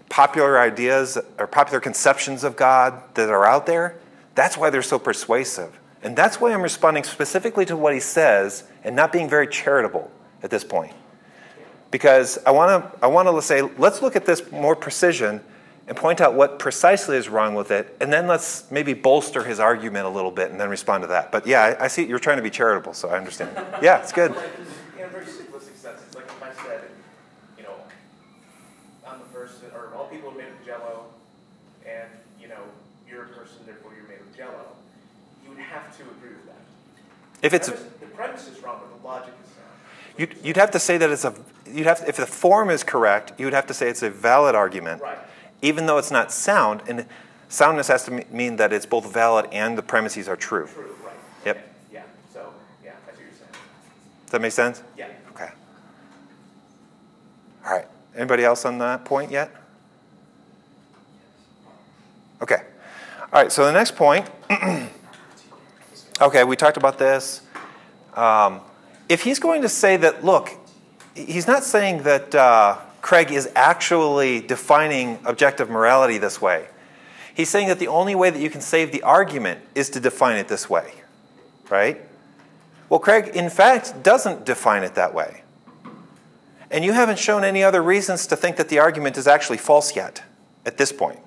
[0.08, 3.98] popular ideas or popular conceptions of God that are out there.
[4.34, 5.78] That's why they're so persuasive.
[6.02, 10.10] And that's why I'm responding specifically to what he says and not being very charitable
[10.42, 10.92] at this point.
[11.90, 15.40] Because I want to I want to say let's look at this more precision
[15.88, 19.60] and point out what precisely is wrong with it, and then let's maybe bolster his
[19.60, 21.30] argument a little bit and then respond to that.
[21.30, 23.50] But yeah, I, I see you're trying to be charitable, so I understand.
[23.80, 24.34] Yeah, it's good.
[24.34, 24.50] Like,
[24.98, 26.82] in a very simplistic sense, it's like if I said,
[27.56, 27.76] you know,
[29.06, 29.62] on the first,
[33.58, 34.66] and therefore you're made of jello,
[35.44, 36.56] you would have to agree with that.
[37.42, 39.68] If it's the premise, the premise is wrong, but the logic is sound.
[40.18, 41.34] You'd, you'd have to say that it's a,
[41.70, 44.54] you'd have, if the form is correct, you would have to say it's a valid
[44.54, 45.02] argument.
[45.02, 45.18] Right.
[45.62, 47.06] Even though it's not sound, and
[47.48, 50.66] soundness has to me- mean that it's both valid and the premises are true.
[50.66, 51.14] True, right.
[51.44, 51.74] Yep.
[51.92, 52.52] Yeah, so,
[52.84, 53.50] yeah, I see what you're saying.
[54.24, 54.82] Does that make sense?
[54.96, 55.08] Yeah.
[55.30, 55.50] Okay.
[57.64, 57.86] All right.
[58.14, 59.54] Anybody else on that point yet?
[62.40, 62.62] Okay.
[63.32, 64.28] All right, so the next point.
[66.20, 67.42] okay, we talked about this.
[68.14, 68.60] Um,
[69.08, 70.50] if he's going to say that, look,
[71.14, 76.66] he's not saying that uh, Craig is actually defining objective morality this way.
[77.34, 80.38] He's saying that the only way that you can save the argument is to define
[80.38, 80.90] it this way,
[81.68, 82.00] right?
[82.88, 85.42] Well, Craig, in fact, doesn't define it that way.
[86.70, 89.94] And you haven't shown any other reasons to think that the argument is actually false
[89.94, 90.22] yet
[90.64, 91.20] at this point.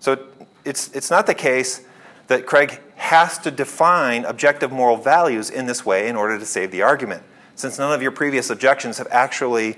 [0.00, 0.26] So
[0.64, 1.84] it's, it's not the case
[2.28, 6.70] that Craig has to define objective moral values in this way in order to save
[6.70, 7.22] the argument,
[7.54, 9.76] since none of your previous objections have actually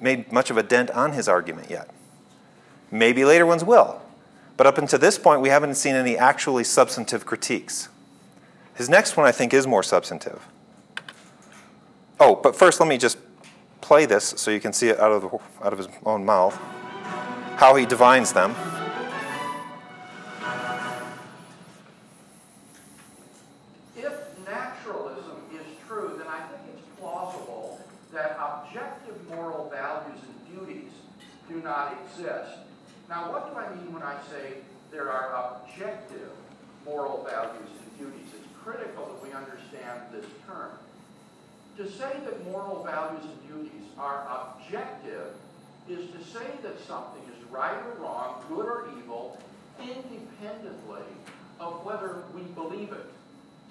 [0.00, 1.88] made much of a dent on his argument yet.
[2.90, 4.02] Maybe later ones will.
[4.56, 7.88] But up until this point, we haven't seen any actually substantive critiques.
[8.74, 10.46] His next one, I think, is more substantive.
[12.18, 13.18] Oh, but first, let me just
[13.80, 15.28] play this so you can see it out of, the,
[15.64, 16.58] out of his own mouth,
[17.56, 18.54] how he divines them.
[31.66, 32.62] Not exist.
[33.08, 36.30] Now, what do I mean when I say there are objective
[36.84, 38.32] moral values and duties?
[38.34, 40.70] It's critical that we understand this term.
[41.76, 45.34] To say that moral values and duties are objective
[45.88, 49.38] is to say that something is right or wrong, good or evil,
[49.80, 51.06] independently
[51.60, 53.06] of whether we believe it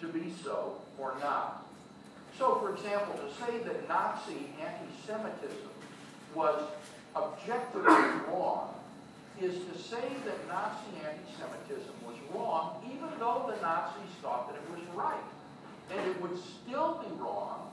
[0.02, 1.66] to be so or not.
[2.38, 5.70] So, for example, to say that Nazi anti-Semitism
[6.34, 6.62] was
[7.16, 7.94] objectively
[8.28, 8.74] wrong
[9.42, 14.70] is to say that Nazi anti-Semitism was wrong even though the Nazis thought that it
[14.72, 15.16] was right.
[15.92, 17.72] And it would still be wrong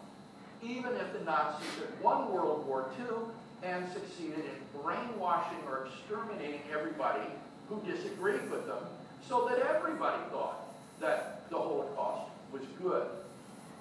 [0.62, 3.16] even if the Nazis had won World War II
[3.62, 7.22] and succeeded in brainwashing or exterminating everybody
[7.68, 8.82] who disagreed with them
[9.28, 10.66] so that everybody thought
[11.00, 13.06] that the Holocaust was good.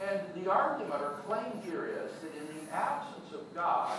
[0.08, 3.91] And the argument or claim here is that in the absence of God,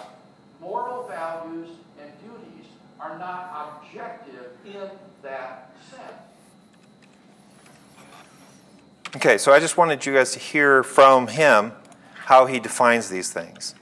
[0.63, 1.69] moral values
[2.01, 2.71] and duties
[3.01, 4.89] are not objective in
[5.23, 6.13] that sense.
[9.17, 11.73] Okay, so I just wanted you guys to hear from him
[12.15, 13.75] how he defines these things.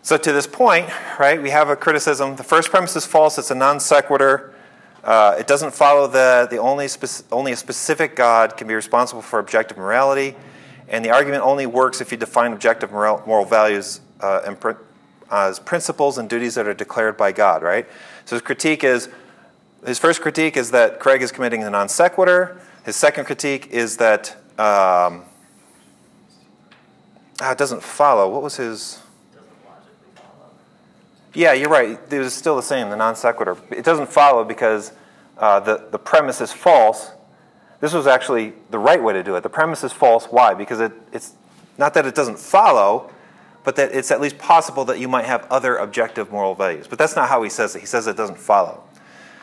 [0.00, 2.36] So to this point, right, we have a criticism.
[2.36, 3.36] The first premise is false.
[3.36, 4.54] It's a non sequitur.
[5.02, 6.88] Uh, it doesn't follow that the only,
[7.32, 10.34] only a specific God can be responsible for objective morality,
[10.88, 14.72] and the argument only works if you define objective moral, moral values uh, and pr-
[15.30, 17.86] as principles and duties that are declared by God, right?
[18.24, 19.08] So his critique is
[19.86, 22.60] his first critique is that Craig is committing the non sequitur.
[22.84, 25.24] His second critique is that um,
[27.40, 28.30] ah, it doesn't follow.
[28.30, 29.00] What was his?
[31.34, 31.98] Yeah, you're right.
[32.10, 33.56] It was still the same, the non sequitur.
[33.70, 34.92] It doesn't follow because
[35.36, 37.10] uh, the, the premise is false.
[37.80, 39.42] This was actually the right way to do it.
[39.42, 40.26] The premise is false.
[40.26, 40.54] Why?
[40.54, 41.34] Because it, it's
[41.76, 43.10] not that it doesn't follow,
[43.64, 46.86] but that it's at least possible that you might have other objective moral values.
[46.86, 47.80] But that's not how he says it.
[47.80, 48.84] He says it doesn't follow.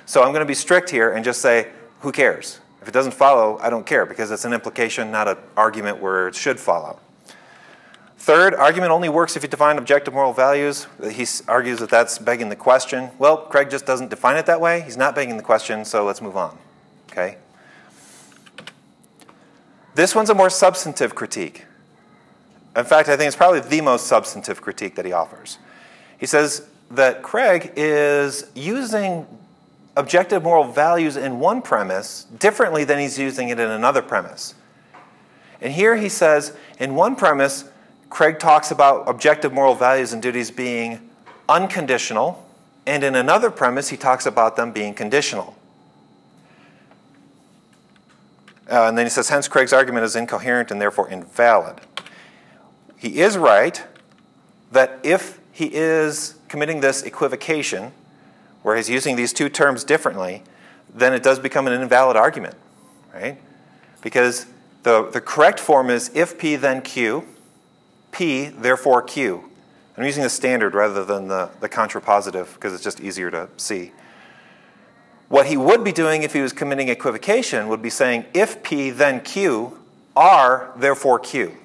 [0.05, 1.69] So I'm going to be strict here and just say,
[2.01, 2.59] who cares?
[2.81, 6.27] If it doesn't follow, I don't care because it's an implication, not an argument where
[6.27, 6.99] it should follow.
[8.17, 10.85] Third, argument only works if you define objective moral values.
[11.11, 13.09] He argues that that's begging the question.
[13.17, 14.81] Well, Craig just doesn't define it that way.
[14.81, 16.55] He's not begging the question, so let's move on.
[17.11, 17.37] Okay?
[19.95, 21.65] This one's a more substantive critique.
[22.75, 25.57] In fact, I think it's probably the most substantive critique that he offers.
[26.17, 29.27] He says that Craig is using
[29.97, 34.55] objective moral values in one premise differently than he's using it in another premise.
[35.59, 37.65] And here he says, in one premise,
[38.09, 41.09] Craig talks about objective moral values and duties being
[41.47, 42.47] unconditional,
[42.85, 45.55] and in another premise, he talks about them being conditional.
[48.69, 51.81] Uh, and then he says, hence, Craig's argument is incoherent and therefore invalid.
[53.01, 53.83] He is right
[54.71, 57.93] that if he is committing this equivocation,
[58.61, 60.43] where he's using these two terms differently,
[60.93, 62.53] then it does become an invalid argument,
[63.11, 63.41] right?
[64.03, 64.45] Because
[64.83, 67.27] the, the correct form is if P then Q,
[68.11, 69.49] P therefore Q.
[69.97, 73.93] I'm using the standard rather than the, the contrapositive because it's just easier to see.
[75.27, 78.91] What he would be doing if he was committing equivocation would be saying, if P,
[78.91, 79.79] then Q,
[80.15, 81.57] R, therefore Q.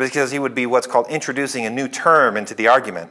[0.00, 3.10] Because he would be what's called introducing a new term into the argument.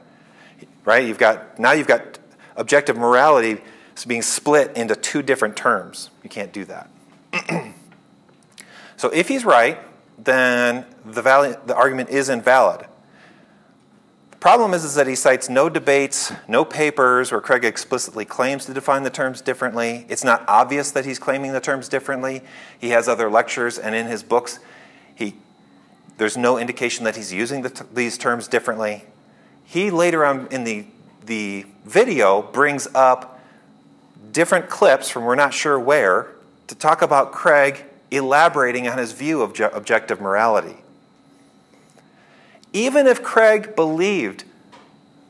[0.83, 1.07] Right?
[1.07, 2.19] You've got, now you've got
[2.57, 3.61] objective morality
[4.07, 6.09] being split into two different terms.
[6.23, 6.89] You can't do that.
[8.97, 9.77] so if he's right,
[10.17, 12.85] then the, value, the argument is invalid.
[14.31, 18.65] The problem is, is that he cites no debates, no papers where Craig explicitly claims
[18.65, 20.05] to define the terms differently.
[20.07, 22.41] It's not obvious that he's claiming the terms differently.
[22.79, 24.59] He has other lectures, and in his books,
[25.13, 25.35] he,
[26.19, 29.05] there's no indication that he's using the these terms differently.
[29.63, 30.85] He later on in the,
[31.25, 33.39] the video brings up
[34.31, 36.27] different clips from we're not sure where
[36.67, 40.77] to talk about Craig elaborating on his view of objective morality.
[42.73, 44.43] Even if Craig believed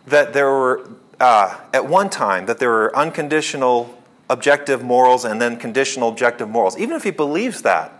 [0.08, 5.58] that there were, uh, at one time, that there were unconditional objective morals and then
[5.58, 7.99] conditional objective morals, even if he believes that,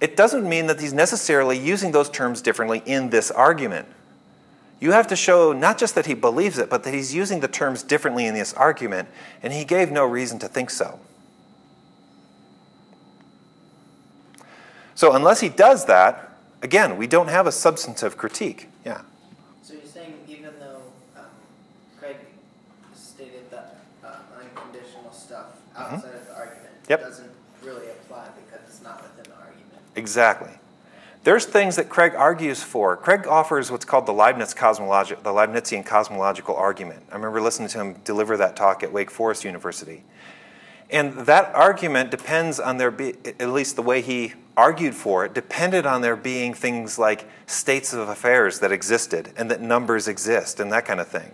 [0.00, 3.88] it doesn't mean that he's necessarily using those terms differently in this argument.
[4.80, 7.48] You have to show not just that he believes it, but that he's using the
[7.48, 9.08] terms differently in this argument,
[9.42, 11.00] and he gave no reason to think so.
[14.94, 18.68] So, unless he does that, again, we don't have a substantive critique.
[18.84, 19.02] Yeah.
[19.62, 20.82] So, you're saying even though
[21.16, 21.26] um,
[21.98, 22.16] Craig
[22.94, 25.82] stated that uh, unconditional stuff mm-hmm.
[25.82, 26.16] outside mm-hmm.
[26.16, 27.00] of the argument yep.
[27.00, 27.30] doesn't
[27.62, 29.82] really apply because it's not within the argument?
[29.98, 30.52] Exactly.
[31.24, 32.96] There's things that Craig argues for.
[32.96, 37.02] Craig offers what's called the Leibniz cosmologi- the Leibnizian cosmological argument.
[37.10, 40.04] I remember listening to him deliver that talk at Wake Forest University.
[40.88, 45.34] And that argument depends on there be, at least the way he argued for it,
[45.34, 50.60] depended on there being things like states of affairs that existed and that numbers exist
[50.60, 51.32] and that kind of thing.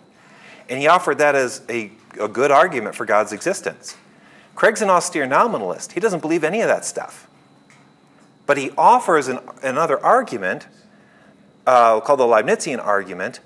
[0.70, 3.96] And he offered that as a, a good argument for God's existence.
[4.54, 5.92] Craig's an austere nominalist.
[5.92, 7.28] He doesn't believe any of that stuff.
[8.46, 10.66] But he offers an, another argument
[11.66, 13.40] uh, called the Leibnizian argument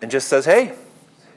[0.00, 0.74] and just says, hey,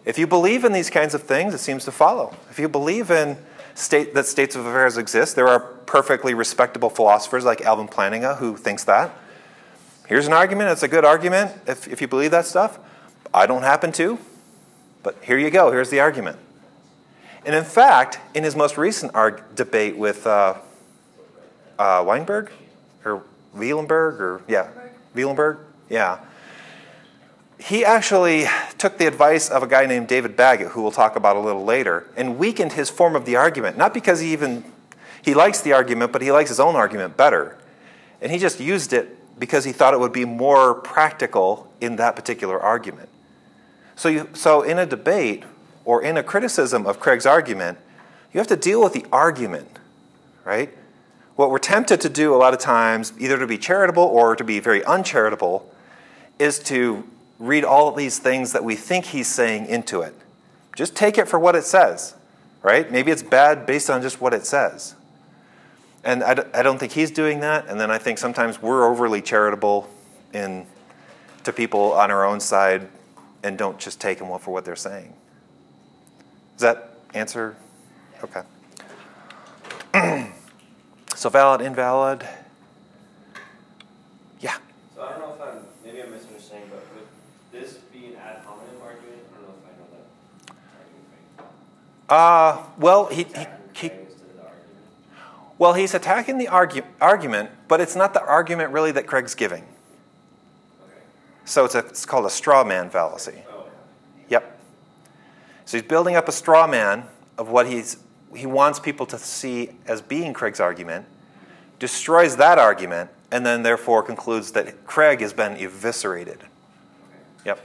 [0.05, 2.35] if you believe in these kinds of things, it seems to follow.
[2.49, 3.37] If you believe in
[3.75, 8.57] state, that states of affairs exist, there are perfectly respectable philosophers like Alvin Plantinga who
[8.57, 9.11] thinks that.
[10.07, 10.69] Here's an argument.
[10.71, 12.79] It's a good argument if, if you believe that stuff.
[13.33, 14.19] I don't happen to,
[15.01, 15.71] but here you go.
[15.71, 16.37] Here's the argument.
[17.45, 19.13] And in fact, in his most recent
[19.55, 20.55] debate with uh,
[21.79, 22.51] uh, Weinberg,
[23.55, 24.69] Wielenberg, or yeah,
[25.15, 26.19] Wielenberg, yeah.
[27.59, 28.45] He actually
[28.77, 31.63] took the advice of a guy named David Baggett, who we'll talk about a little
[31.63, 33.77] later, and weakened his form of the argument.
[33.77, 34.65] Not because he even
[35.23, 37.57] he likes the argument, but he likes his own argument better.
[38.21, 42.15] And he just used it because he thought it would be more practical in that
[42.15, 43.09] particular argument.
[43.95, 45.43] So, you, so in a debate
[45.85, 47.77] or in a criticism of Craig's argument,
[48.33, 49.79] you have to deal with the argument,
[50.43, 50.73] right?
[51.35, 54.43] What we're tempted to do a lot of times, either to be charitable or to
[54.43, 55.69] be very uncharitable,
[56.37, 57.07] is to
[57.39, 60.15] read all of these things that we think he's saying into it.
[60.75, 62.15] Just take it for what it says,
[62.61, 62.91] right?
[62.91, 64.95] Maybe it's bad based on just what it says.
[66.03, 67.67] And I d- I don't think he's doing that.
[67.67, 69.89] And then I think sometimes we're overly charitable
[70.33, 70.65] in,
[71.43, 72.89] to people on our own side
[73.43, 75.13] and don't just take them well for what they're saying.
[76.57, 77.55] Does that answer?
[78.23, 78.41] Okay.
[81.23, 82.27] So valid, invalid.
[84.41, 84.57] Yeah.
[84.93, 87.07] So I don't know if I'm maybe I'm misunderstanding, but would
[87.61, 89.21] this be an ad hominem argument?
[89.31, 89.87] I don't know if I know
[90.49, 90.55] that
[92.09, 92.65] argument.
[92.65, 93.91] Uh, well, he, he, he
[95.57, 99.63] well, he's attacking the argu- argument, but it's not the argument really that Craig's giving.
[99.63, 100.99] Okay.
[101.45, 103.43] So it's, a, it's called a straw man fallacy.
[103.49, 103.67] Oh.
[104.27, 104.59] Yep.
[105.63, 107.05] So he's building up a straw man
[107.37, 107.95] of what he's,
[108.35, 111.05] he wants people to see as being Craig's argument,
[111.79, 116.39] destroys that argument, and then therefore concludes that Craig has been eviscerated.
[117.45, 117.59] Yep.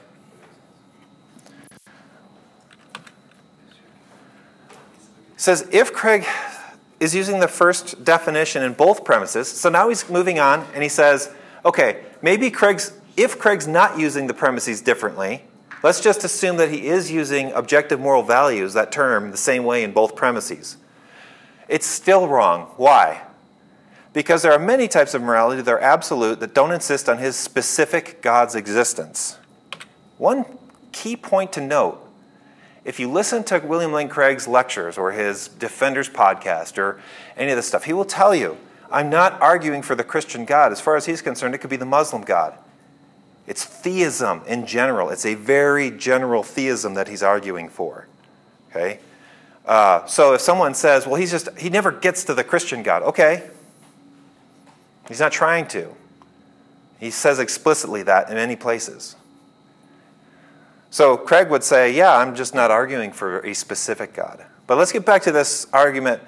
[5.37, 6.25] Says if Craig
[6.99, 10.89] is using the first definition in both premises, so now he's moving on and he
[10.89, 11.33] says,
[11.65, 15.45] okay, maybe Craig's, if Craig's not using the premises differently,
[15.85, 19.85] let's just assume that he is using objective moral values, that term, the same way
[19.85, 20.77] in both premises.
[21.69, 22.73] It's still wrong.
[22.77, 23.23] Why?
[24.19, 27.37] Because there are many types of morality that are absolute that don't insist on his
[27.37, 29.39] specific God's existence.
[30.17, 30.45] One
[30.91, 32.05] key point to note
[32.85, 37.01] if you listen to William Lane Craig's lectures or his Defenders podcast or
[37.37, 38.57] any of this stuff, he will tell you,
[38.91, 40.73] I'm not arguing for the Christian God.
[40.73, 42.59] As far as he's concerned, it could be the Muslim God.
[43.47, 45.11] It's theism in general.
[45.11, 48.09] It's a very general theism that he's arguing for.
[48.73, 48.99] Okay?
[49.65, 53.05] Uh, so if someone says, well, he's just, he never gets to the Christian God,
[53.05, 53.51] okay.
[55.09, 55.95] He's not trying to.
[57.01, 59.17] He says explicitly that in many places.
[60.91, 64.45] So Craig would say, yeah, I'm just not arguing for a specific God.
[64.67, 66.23] But let's get back to this argument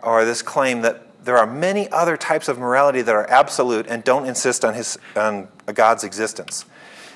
[0.00, 4.04] or this claim that there are many other types of morality that are absolute and
[4.04, 6.64] don't insist on, his, on a God's existence.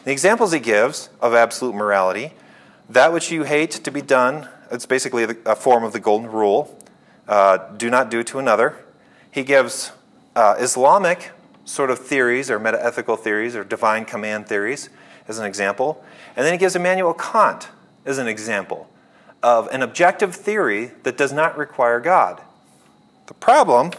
[0.04, 2.32] The examples he gives of absolute morality
[2.90, 6.76] that which you hate to be done, it's basically a form of the golden rule
[7.28, 8.84] uh, do not do to another.
[9.30, 9.92] He gives
[10.36, 11.32] uh, Islamic
[11.64, 14.90] sort of theories or metaethical theories or divine command theories
[15.28, 16.04] as an example.
[16.36, 17.68] And then he gives Immanuel Kant
[18.04, 18.88] as an example
[19.42, 22.42] of an objective theory that does not require God.
[23.26, 23.92] The problem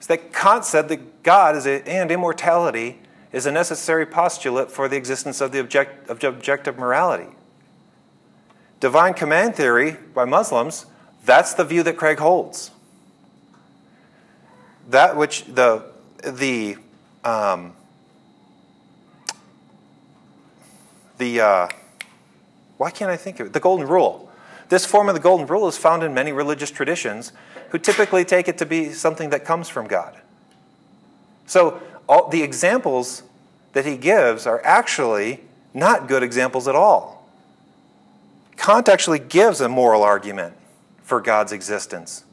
[0.00, 3.00] is that Kant said that God is a, and immortality
[3.32, 7.30] is a necessary postulate for the existence of the object, of objective morality.
[8.78, 10.86] Divine command theory by Muslims,
[11.24, 12.70] that's the view that Craig holds.
[14.88, 15.84] That which the,
[16.22, 16.76] the,
[17.24, 17.74] um,
[21.18, 21.68] the, uh,
[22.76, 23.52] why can't I think of it?
[23.52, 24.30] The golden rule.
[24.68, 27.32] This form of the golden rule is found in many religious traditions
[27.70, 30.16] who typically take it to be something that comes from God.
[31.46, 33.22] So all, the examples
[33.72, 37.28] that he gives are actually not good examples at all.
[38.56, 40.54] Kant actually gives a moral argument
[41.02, 42.24] for God's existence.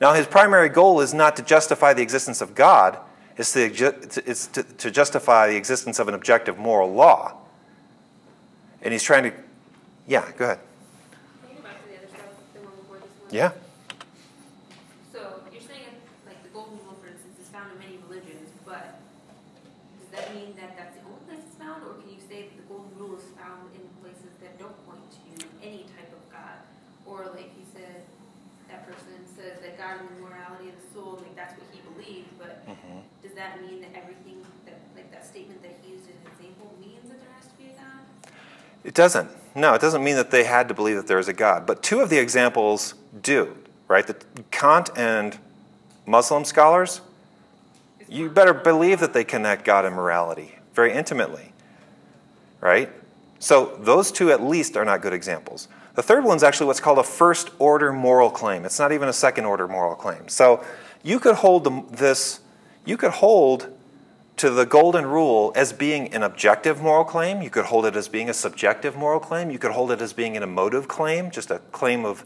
[0.00, 2.98] Now, his primary goal is not to justify the existence of God,
[3.36, 7.36] it's to, it's to, to justify the existence of an objective moral law.
[8.82, 9.32] And he's trying to,
[10.06, 10.60] yeah, go ahead.
[13.30, 13.50] Yeah.
[15.12, 19.00] So you're saying like the golden rule, for instance, is found in many religions, but
[19.98, 22.54] does that mean that that's the only place it's found, or can you say that
[22.54, 25.34] the golden rule is found in places that don't point to
[25.66, 26.62] any type of God,
[27.02, 28.06] or like you said,
[28.70, 31.82] that person says that God and the morality of the soul, like that's what he
[31.82, 33.02] believed, but Mhm.
[33.18, 36.70] does that mean that everything that like that statement that he used as an example
[36.78, 38.06] means that there has to be a God?
[38.84, 39.30] It doesn't.
[39.56, 41.66] No, it doesn't mean that they had to believe that there is a God.
[41.66, 43.56] But two of the examples do,
[43.88, 44.06] right?
[44.06, 44.16] The
[44.50, 45.38] Kant and
[46.06, 47.00] Muslim scholars,
[48.08, 51.52] you better believe that they connect God and morality very intimately,
[52.60, 52.90] right?
[53.38, 55.68] So those two at least are not good examples.
[55.94, 58.64] The third one's actually what's called a first order moral claim.
[58.64, 60.28] It's not even a second order moral claim.
[60.28, 60.64] So
[61.02, 62.40] you could hold this,
[62.84, 63.68] you could hold
[64.36, 67.40] to the golden rule as being an objective moral claim.
[67.40, 69.50] You could hold it as being a subjective moral claim.
[69.50, 72.24] You could hold it as being an emotive claim, just a claim of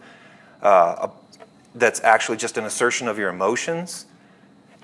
[0.62, 1.10] uh, a,
[1.74, 4.06] that's actually just an assertion of your emotions.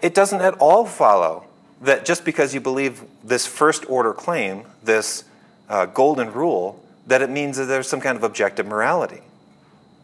[0.03, 1.45] It doesn't at all follow
[1.81, 5.25] that just because you believe this first order claim, this
[5.68, 9.20] uh, golden rule, that it means that there's some kind of objective morality.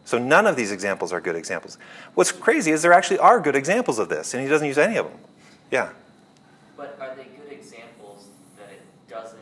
[0.05, 1.77] So none of these examples are good examples.
[2.15, 4.97] What's crazy is there actually are good examples of this, and he doesn't use any
[4.97, 5.17] of them.
[5.69, 5.89] Yeah.
[6.75, 8.25] But are they good examples
[8.57, 9.39] that it doesn't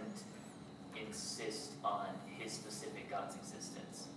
[1.00, 2.08] insist on
[2.38, 4.08] his specific God's existence?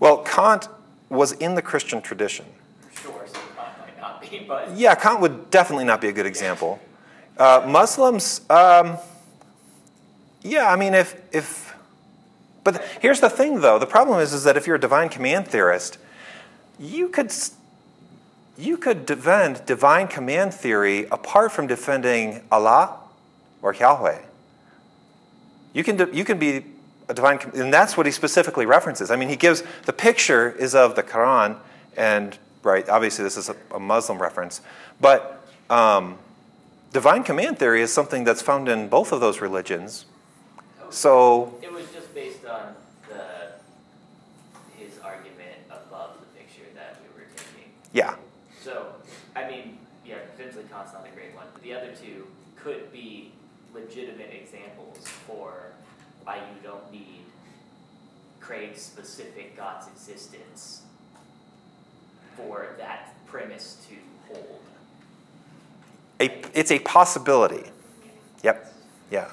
[0.00, 0.68] Well, Kant
[1.08, 2.46] was in the Christian tradition.
[2.94, 6.26] Sure, so Kant might not be, but Yeah, Kant would definitely not be a good
[6.26, 6.80] example.
[7.36, 8.98] Uh, Muslims, um,
[10.42, 11.74] yeah, I mean, if, if,
[12.62, 15.48] but here's the thing though the problem is, is that if you're a divine command
[15.48, 15.98] theorist,
[16.78, 17.32] you could,
[18.56, 22.98] you could defend divine command theory apart from defending Allah
[23.62, 24.20] or Yahweh.
[25.72, 26.64] You can, you can be
[27.08, 29.10] a divine, and that's what he specifically references.
[29.10, 31.56] I mean, he gives the picture is of the Quran,
[31.96, 34.62] and right, obviously this is a, a Muslim reference,
[35.00, 36.18] but um,
[36.92, 40.06] divine command theory is something that's found in both of those religions.
[40.90, 42.74] So it was just based on
[43.08, 43.52] the
[44.78, 47.72] his argument above the picture that we were taking.
[47.92, 48.14] yeah,
[48.62, 48.94] So,
[49.36, 52.26] I mean, yeah, potentially Kant's not a great one, but the other two
[52.56, 53.32] could be
[53.74, 55.72] legitimate examples for
[56.24, 57.24] why you don't need
[58.40, 60.82] Craig's specific God's existence
[62.36, 63.94] for that premise to
[64.28, 64.60] hold.
[66.20, 67.70] a, it's a possibility.
[68.42, 68.72] Yep,
[69.10, 69.28] yeah.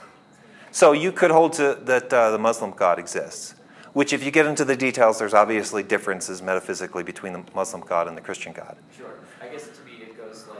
[0.71, 3.55] So you could hold to that uh, the Muslim God exists,
[3.93, 8.07] which, if you get into the details, there's obviously differences metaphysically between the Muslim God
[8.07, 8.77] and the Christian God.
[8.95, 9.15] Sure.
[9.41, 10.59] I guess to me it goes like,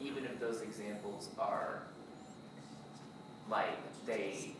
[0.00, 1.82] even if those examples are
[3.48, 4.50] like they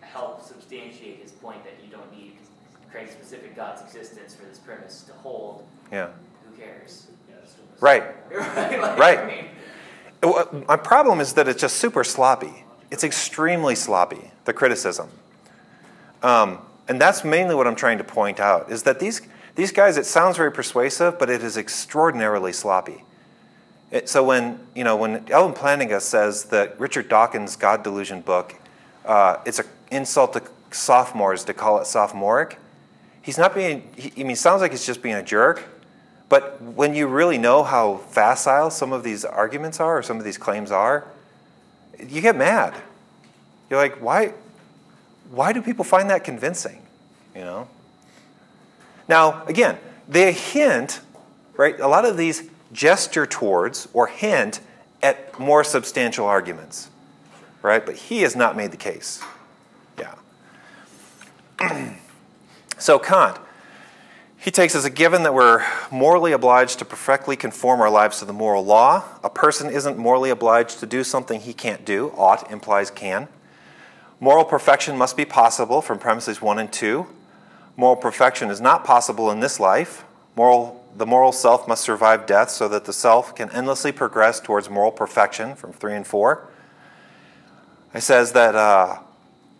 [0.00, 2.32] help substantiate his point that you don't need
[2.90, 6.08] Craig's specific God's existence for this premise to hold, Yeah.
[6.44, 7.06] who cares?
[7.80, 8.02] Right.
[8.30, 8.80] right.
[8.80, 9.18] Like, Right.
[9.18, 9.44] I mean,
[10.22, 12.64] Uh, My problem is that it's just super sloppy.
[12.90, 15.08] It's extremely sloppy, the criticism.
[16.22, 16.58] Um,
[16.88, 19.22] and that's mainly what I'm trying to point out, is that these,
[19.54, 23.04] these guys, it sounds very persuasive, but it is extraordinarily sloppy.
[23.90, 28.54] It, so when you know when Alvin Plantinga says that Richard Dawkins' God Delusion book,
[29.06, 32.58] uh, it's an insult to sophomores to call it sophomoric.
[33.22, 33.88] He's not being.
[33.96, 35.64] He, I mean, sounds like he's just being a jerk.
[36.28, 40.24] But when you really know how facile some of these arguments are, or some of
[40.24, 41.06] these claims are,
[41.98, 42.74] you get mad.
[43.70, 44.34] You're like, why?
[45.30, 46.82] Why do people find that convincing?
[47.34, 47.68] You know.
[49.08, 51.00] Now, again, they hint,
[51.56, 51.78] right?
[51.80, 54.60] A lot of these gesture towards or hint
[55.02, 56.90] at more substantial arguments,
[57.62, 57.84] right?
[57.84, 59.22] But he has not made the case.
[62.80, 63.36] So, Kant,
[64.36, 68.24] he takes as a given that we're morally obliged to perfectly conform our lives to
[68.24, 69.02] the moral law.
[69.24, 72.12] A person isn't morally obliged to do something he can't do.
[72.16, 73.26] Ought implies can.
[74.20, 77.04] Moral perfection must be possible from premises 1 and 2.
[77.76, 80.04] Moral perfection is not possible in this life.
[80.36, 84.70] Moral, the moral self must survive death so that the self can endlessly progress towards
[84.70, 86.48] moral perfection from 3 and 4.
[87.94, 89.00] It says that uh,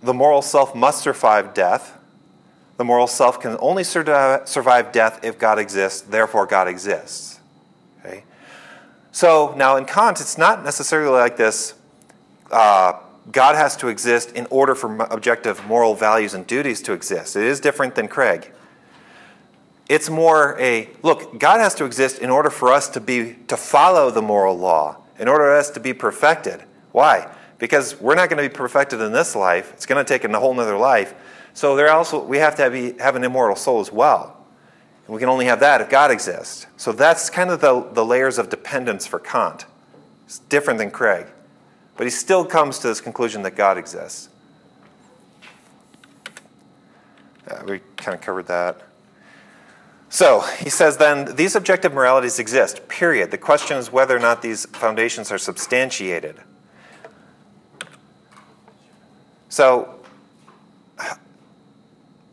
[0.03, 1.99] the moral self must survive death.
[2.77, 7.41] The moral self can only survive death if God exists, therefore, God exists.
[8.01, 8.25] Okay?
[9.11, 11.75] So now in Kant, it's not necessarily like this
[12.53, 12.95] uh,
[13.31, 17.37] God has to exist in order for objective moral values and duties to exist.
[17.37, 18.53] It is different than Craig.
[19.89, 23.57] It's more a look, God has to exist in order for us to be to
[23.57, 26.63] follow the moral law, in order for us to be perfected.
[26.93, 27.29] Why?
[27.59, 29.73] Because we're not going to be perfected in this life.
[29.73, 31.15] It's going to take a whole nother life.
[31.55, 34.37] So there also we have to have, have an immortal soul as well.
[35.07, 36.67] And we can only have that if God exists.
[36.77, 39.65] So that's kind of the, the layers of dependence for Kant.
[40.27, 41.27] It's different than Craig.
[41.97, 44.29] But he still comes to this conclusion that God exists.
[47.49, 48.83] Uh, we kind of covered that.
[50.11, 53.31] So he says then these objective moralities exist, period.
[53.31, 56.37] The question is whether or not these foundations are substantiated.
[59.49, 59.95] So,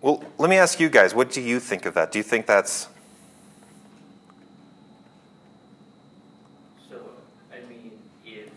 [0.01, 2.11] well, let me ask you guys what do you think of that?
[2.11, 2.87] Do you think that's
[6.89, 6.97] So,
[7.51, 7.91] I mean,
[8.25, 8.49] if,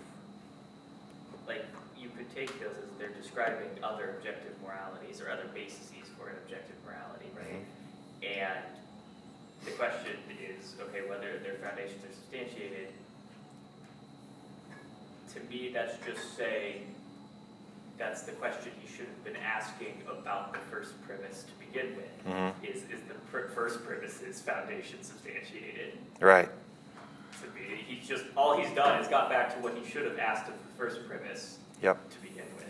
[1.46, 1.64] like,
[1.98, 5.88] you could take those as they're describing other objective moralities or other bases
[6.18, 7.62] for an objective morality, right?
[7.62, 8.40] Mm-hmm.
[8.40, 8.64] And
[9.64, 12.88] the question is, okay, whether their foundations are substantiated.
[15.34, 16.87] To me, that's just saying
[17.98, 22.26] that's the question he should have been asking about the first premise to begin with.
[22.26, 22.64] Mm-hmm.
[22.64, 25.98] Is is the pr- first premise's foundation substantiated?
[26.20, 26.48] Right.
[27.54, 30.48] Me, he's just all he's done is got back to what he should have asked
[30.48, 31.58] of the first premise.
[31.82, 32.10] Yep.
[32.10, 32.66] To begin with.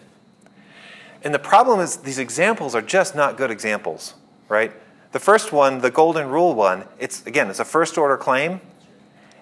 [1.22, 4.14] And the problem is these examples are just not good examples,
[4.48, 4.72] right?
[5.12, 8.60] The first one, the golden rule one, it's again, it's a first order claim.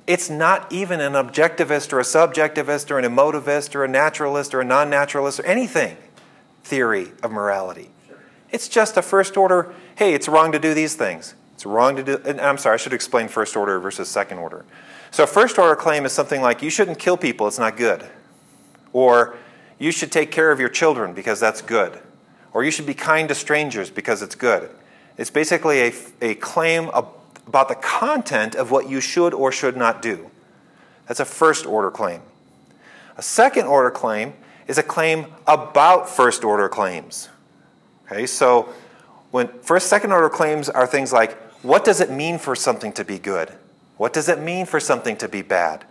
[0.07, 4.61] It's not even an objectivist or a subjectivist or an emotivist or a naturalist or
[4.61, 5.97] a non naturalist or anything
[6.63, 7.91] theory of morality.
[8.51, 11.35] It's just a first order, hey, it's wrong to do these things.
[11.55, 14.65] It's wrong to do, I'm sorry, I should explain first order versus second order.
[15.11, 18.09] So, first order claim is something like you shouldn't kill people, it's not good.
[18.93, 19.37] Or
[19.79, 21.99] you should take care of your children because that's good.
[22.53, 24.71] Or you should be kind to strangers because it's good.
[25.17, 27.17] It's basically a, a claim about
[27.51, 30.31] the content of what you should or should not do.
[31.07, 32.23] That's a first order claim.
[33.17, 34.35] A second order claim
[34.67, 37.29] is a claim about first order claims.
[38.07, 38.69] Okay, so
[39.31, 43.05] when first second order claims are things like what does it mean for something to
[43.05, 43.53] be good?
[43.97, 45.85] What does it mean for something to be bad?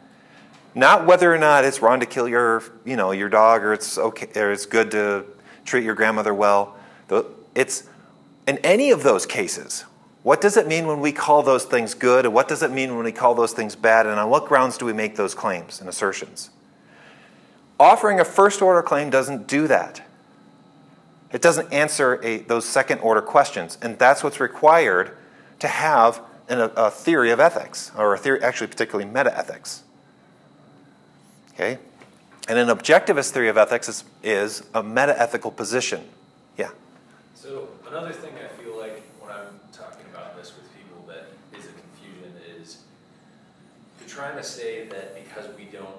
[0.74, 3.97] Not whether or not it's wrong to kill your, you know, your dog or it's
[3.97, 5.26] okay or it's good to
[5.64, 6.76] treat your grandmother well.
[7.56, 7.84] It's
[8.47, 9.86] in any of those cases.
[10.26, 12.95] What does it mean when we call those things good and what does it mean
[12.95, 15.80] when we call those things bad and on what grounds do we make those claims
[15.80, 16.49] and assertions?
[17.80, 20.01] Offering a first order claim doesn't do that.
[21.32, 25.15] It doesn't answer a, those second order questions, and that's what's required
[25.59, 26.19] to have
[26.49, 29.84] an, a theory of ethics, or a theory, actually, particularly meta ethics.
[31.53, 31.78] Okay?
[32.47, 36.03] And an objectivist theory of ethics is, is a meta ethical position.
[36.57, 36.69] Yeah?
[37.36, 41.65] So, another thing I feel like when I'm talking about this with people that is
[41.65, 42.78] a confusion is
[43.99, 45.97] you're trying to say that because we don't,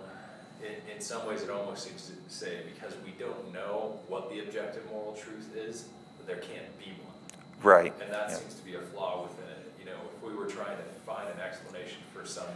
[0.63, 4.41] in, in some ways, it almost seems to say because we don't know what the
[4.41, 5.89] objective moral truth is,
[6.27, 7.15] there can't be one.
[7.63, 7.93] Right.
[8.01, 8.37] And that yeah.
[8.37, 9.73] seems to be a flaw within it.
[9.79, 12.49] You know, if we were trying to find an explanation for some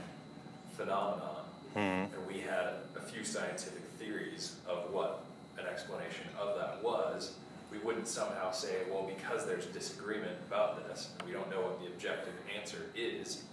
[0.77, 1.45] phenomenon,
[1.77, 2.13] mm-hmm.
[2.15, 5.25] and we had a few scientific theories of what
[5.59, 7.35] an explanation of that was,
[7.71, 11.81] we wouldn't somehow say, well, because there's disagreement about this, and we don't know what
[11.81, 13.45] the objective answer is,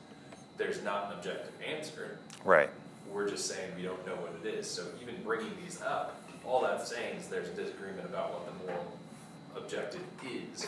[0.57, 2.17] there's not an objective answer.
[2.43, 2.69] Right.
[3.11, 4.69] We're just saying we don't know what it is.
[4.69, 8.71] So even bringing these up, all that's saying is there's a disagreement about what the
[8.71, 8.97] moral
[9.55, 10.67] objective is.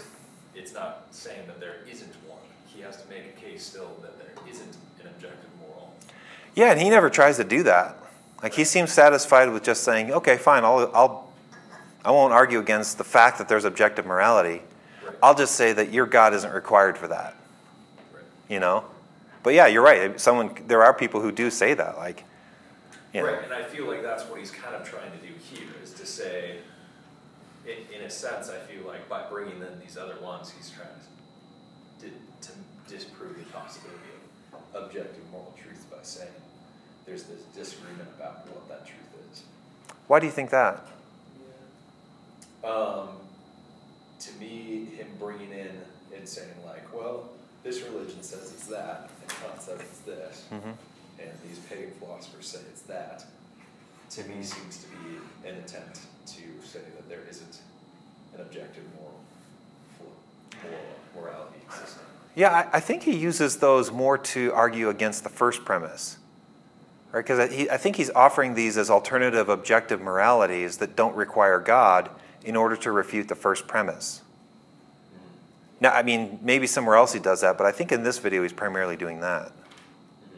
[0.55, 2.39] It's not saying that there isn't one.
[2.67, 5.93] He has to make a case still that there isn't an objective moral.
[6.55, 7.97] Yeah, and he never tries to do that.
[8.41, 10.63] Like he seems satisfied with just saying, "Okay, fine.
[10.63, 11.33] I'll, I'll,
[12.05, 14.61] I won't argue against the fact that there's objective morality.
[15.21, 17.35] I'll just say that your God isn't required for that."
[18.47, 18.85] You know.
[19.43, 20.19] But yeah, you're right.
[20.19, 21.97] Someone, there are people who do say that.
[21.97, 22.25] Like,
[23.13, 23.27] you know.
[23.27, 25.93] Right, and I feel like that's what he's kind of trying to do here, is
[25.93, 26.57] to say,
[27.65, 30.87] in, in a sense, I feel like by bringing in these other ones, he's trying
[32.01, 32.07] to,
[32.47, 32.51] to
[32.91, 33.99] disprove the possibility
[34.53, 36.29] of objective moral truth by saying
[37.05, 39.43] there's this disagreement about what that truth is.
[40.07, 40.85] Why do you think that?
[42.63, 43.09] Um,
[44.19, 45.71] to me, him bringing in
[46.15, 47.29] and saying like, well,
[47.63, 50.75] this religion says it's that, and Kant says it's this, Mhm.
[51.19, 53.25] and these pagan philosophers say it's that,
[54.11, 57.59] to me seems to be an attempt to say that there isn't
[58.33, 59.19] an objective moral,
[60.63, 60.85] moral
[61.15, 62.03] morality system.
[62.35, 66.17] Yeah, I, I think he uses those more to argue against the first premise.
[67.11, 67.25] Right?
[67.25, 72.09] Because I think he's offering these as alternative objective moralities that don't require God
[72.43, 74.21] in order to refute the first premise.
[75.81, 78.43] Now, I mean, maybe somewhere else he does that, but I think in this video
[78.43, 79.47] he's primarily doing that.
[79.47, 80.35] Mm-hmm.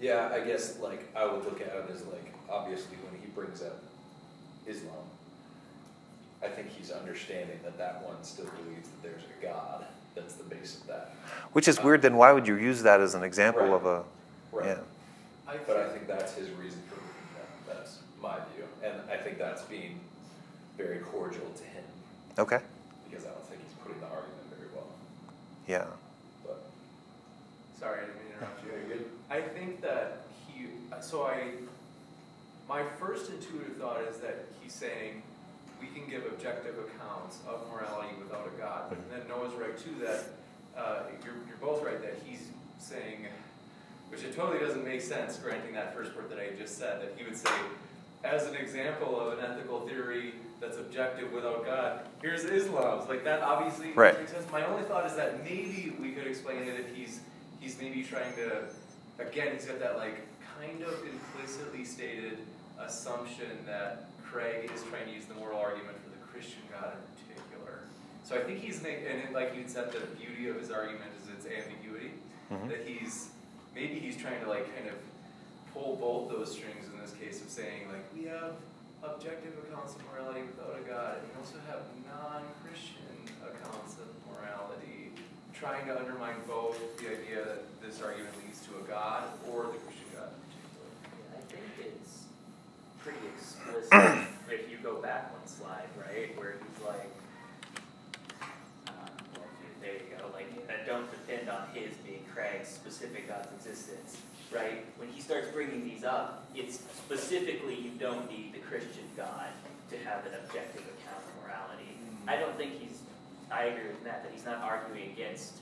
[0.00, 3.62] Yeah, I guess like I would look at it as like obviously when he brings
[3.62, 3.82] up
[4.66, 4.94] Islam,
[6.42, 9.84] I think he's understanding that that one still believes that there's a God.
[10.14, 11.14] That's the base of that.
[11.52, 13.72] Which is uh, weird, then why would you use that as an example Right.
[13.72, 14.02] of a.
[14.52, 14.66] Right.
[14.66, 15.54] Yeah.
[15.66, 17.30] but I think that's his reason for bringing
[17.68, 17.76] that.
[17.76, 20.00] That's my view, and I think that's being
[20.76, 21.84] very cordial to him
[22.38, 22.58] Okay.
[23.08, 24.88] because I don't think he's putting the argument very well.
[25.66, 25.86] Yeah.
[26.44, 26.64] But
[27.78, 28.70] Sorry, I didn't mean to interrupt you.
[28.72, 29.06] You're good.
[29.30, 30.66] I think that he,
[31.00, 31.52] so I,
[32.68, 35.22] my first intuitive thought is that he's saying
[35.80, 38.90] we can give objective accounts of morality without a God.
[38.90, 40.24] But then Noah's right too that
[40.76, 42.48] uh, you're, you're both right that he's
[42.78, 43.26] saying,
[44.10, 47.14] which it totally doesn't make sense, granting that first part that I just said, that
[47.16, 47.50] he would say,
[48.24, 53.08] as an example of an ethical theory that's objective without God, here's Islam's.
[53.08, 54.18] Like that obviously Right.
[54.18, 54.50] makes sense.
[54.52, 57.20] My only thought is that maybe we could explain it if he's
[57.60, 58.62] he's maybe trying to
[59.18, 60.18] again he's got that like
[60.58, 62.38] kind of implicitly stated
[62.78, 67.34] assumption that Craig is trying to use the moral argument for the Christian God in
[67.34, 67.80] particular.
[68.24, 71.10] So I think he's make, and it, like you said, the beauty of his argument
[71.20, 72.12] is its ambiguity.
[72.50, 72.68] Mhm.
[72.68, 73.30] That he's
[73.74, 74.94] maybe he's trying to like kind of
[75.74, 78.54] pull both those strings in this case of saying like we have
[79.02, 85.12] objective accounts of morality without a God, and we also have non-Christian accounts of morality,
[85.54, 89.80] trying to undermine both the idea that this argument leads to a God or the
[89.88, 90.88] Christian God in particular.
[91.16, 92.28] Yeah, I think it's
[93.00, 97.08] pretty explicit if you go back one slide, right, where he's like,
[98.88, 99.48] uh, well,
[99.80, 104.18] there you go, like, that don't depend on his being Craig's specific God's existence,
[104.52, 104.84] right?
[104.98, 109.48] When he starts bringing these up, it's specifically you don't need the Christian God
[109.90, 111.98] to have an objective account of morality.
[111.98, 112.30] Mm.
[112.32, 112.98] I don't think he's,
[113.50, 115.54] I agree with Matt, that he's not arguing against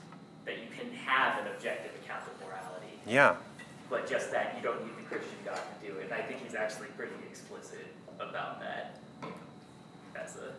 [0.45, 3.35] that you can have an objective account of morality Yeah.
[3.89, 6.05] but just that you don't need the Christian God to do it.
[6.05, 7.85] And I think he's actually pretty explicit
[8.19, 8.95] about that.
[10.13, 10.53] That's a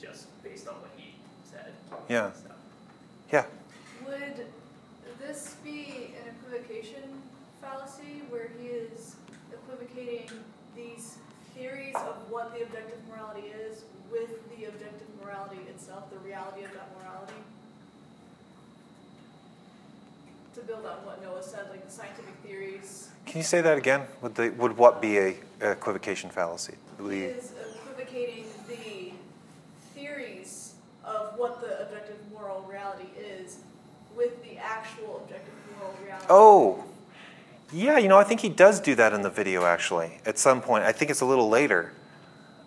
[0.00, 1.14] just based on what he
[1.50, 1.72] said.
[2.08, 2.30] Yeah.
[2.32, 2.50] So.
[3.32, 3.44] Yeah.
[4.06, 4.46] Would
[5.18, 7.02] this be an equivocation
[7.66, 9.16] fallacy where he is
[9.52, 10.28] equivocating
[10.76, 11.18] these
[11.54, 16.72] theories of what the objective morality is with the objective morality itself, the reality of
[16.72, 17.32] that morality?
[20.54, 24.02] To build on what Noah said, like the scientific theories, Can you say that again?
[24.22, 26.74] Would, the, would what be a equivocation fallacy?
[26.98, 27.52] He is
[27.84, 29.12] equivocating the
[29.94, 33.58] theories of what the objective moral reality is
[34.16, 36.26] with the actual objective moral reality.
[36.30, 36.85] Oh,
[37.72, 40.60] yeah, you know, I think he does do that in the video actually, at some
[40.60, 40.84] point.
[40.84, 41.92] I think it's a little later.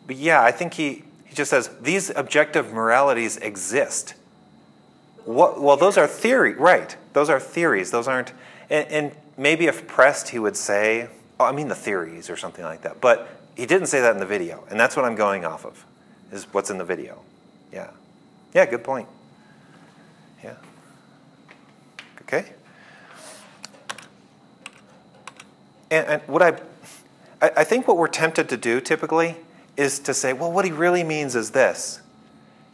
[0.06, 4.16] But yeah, I think he, he just says, these objective moralities exist.
[5.26, 6.96] What, well, those are theory, right.
[7.14, 7.92] Those are theories.
[7.92, 8.34] Those aren't,
[8.70, 12.66] and, and maybe if pressed, he would say, oh, I mean the theories or something
[12.66, 13.00] like that.
[13.00, 15.86] But he didn't say that in the video, and that's what I'm going off of,
[16.32, 17.22] is what's in the video.
[17.72, 17.92] Yeah.
[18.54, 19.08] Yeah, good point.
[20.44, 20.56] Yeah.
[22.22, 22.54] Okay.
[25.92, 26.60] And, and what I,
[27.42, 29.38] I, I think what we're tempted to do typically
[29.78, 32.02] is to say, well, what he really means is this.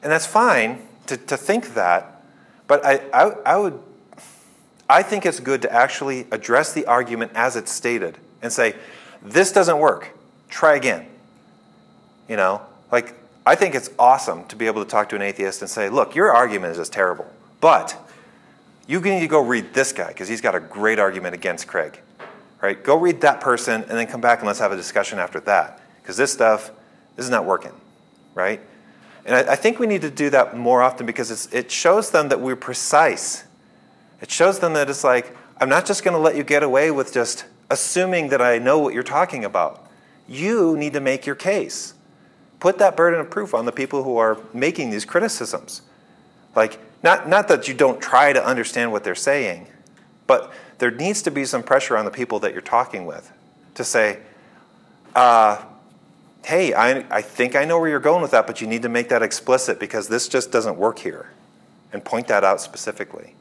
[0.01, 2.23] And that's fine to, to think that,
[2.67, 3.79] but I, I, I would,
[4.89, 8.75] I think it's good to actually address the argument as it's stated and say,
[9.21, 10.09] this doesn't work,
[10.49, 11.07] try again.
[12.27, 12.61] You know,
[12.91, 13.13] like,
[13.45, 16.15] I think it's awesome to be able to talk to an atheist and say, look,
[16.15, 17.95] your argument is just terrible, but
[18.87, 21.99] you need to go read this guy because he's got a great argument against Craig.
[22.65, 22.83] Right?
[22.83, 25.79] Go read that person and then come back and let's have a discussion after that
[26.01, 26.71] because this stuff,
[27.15, 27.73] this is not working.
[28.33, 28.59] Right?
[29.23, 32.29] And I, I, think we need to do that more often because it shows them
[32.29, 33.43] that we're precise.
[34.19, 36.89] It shows them that it's like, I'm not just going to let you get away
[36.89, 39.87] with just assuming that I know what you're talking about.
[40.27, 41.93] You need to make your case.
[42.59, 45.83] Put that burden of proof on the people who are making these criticisms.
[46.55, 49.67] Like, not, not that you don't try to understand what they're saying,
[50.25, 53.31] but there needs to be some pressure on the people that you're talking with
[53.75, 54.19] to say,
[55.15, 55.63] uh,
[56.43, 58.89] hey, I, I think I know where you're going with that, but you need to
[58.89, 61.29] make that explicit because this just doesn't work here.
[61.93, 63.35] And point that out specifically.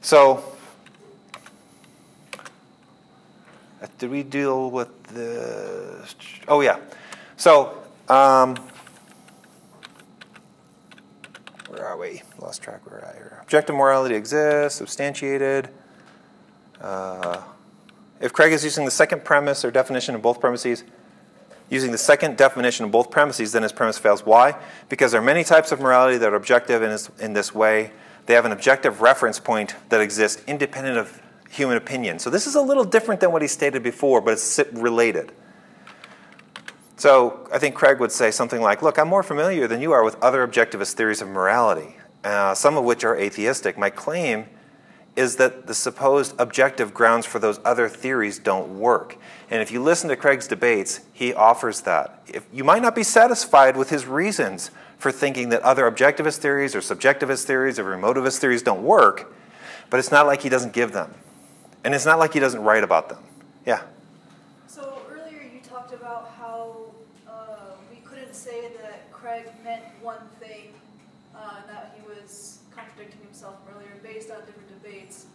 [0.00, 0.44] So,
[3.82, 6.08] uh, did we deal with the.
[6.46, 6.78] Oh, yeah.
[7.36, 8.56] So, um,
[11.82, 12.22] where are we?
[12.38, 13.42] Lost track where I.
[13.42, 15.68] Objective morality exists, substantiated.
[16.80, 17.42] Uh,
[18.20, 20.84] if Craig is using the second premise or definition of both premises,
[21.70, 24.24] using the second definition of both premises, then his premise fails.
[24.24, 24.54] Why?
[24.88, 27.90] Because there are many types of morality that are objective in this, in this way.
[28.26, 31.20] They have an objective reference point that exists independent of
[31.50, 32.20] human opinion.
[32.20, 35.32] So this is a little different than what he stated before, but it's related.
[37.02, 40.04] So I think Craig would say something like, Look, I'm more familiar than you are
[40.04, 43.76] with other objectivist theories of morality, uh, some of which are atheistic.
[43.76, 44.46] My claim
[45.16, 49.18] is that the supposed objective grounds for those other theories don't work.
[49.50, 52.22] And if you listen to Craig's debates, he offers that.
[52.28, 56.76] If, you might not be satisfied with his reasons for thinking that other objectivist theories
[56.76, 59.34] or subjectivist theories or emotivist theories don't work,
[59.90, 61.12] but it's not like he doesn't give them.
[61.82, 63.24] And it's not like he doesn't write about them.
[63.66, 63.82] Yeah?
[69.32, 70.74] Craig meant one thing,
[71.34, 75.26] uh, and that he was contradicting himself earlier based on different debates.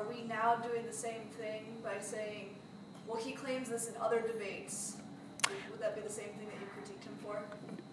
[0.00, 2.54] Are we now doing the same thing by saying,
[3.06, 4.96] well, he claims this in other debates?
[5.70, 7.42] Would that be the same thing that you critiqued him for?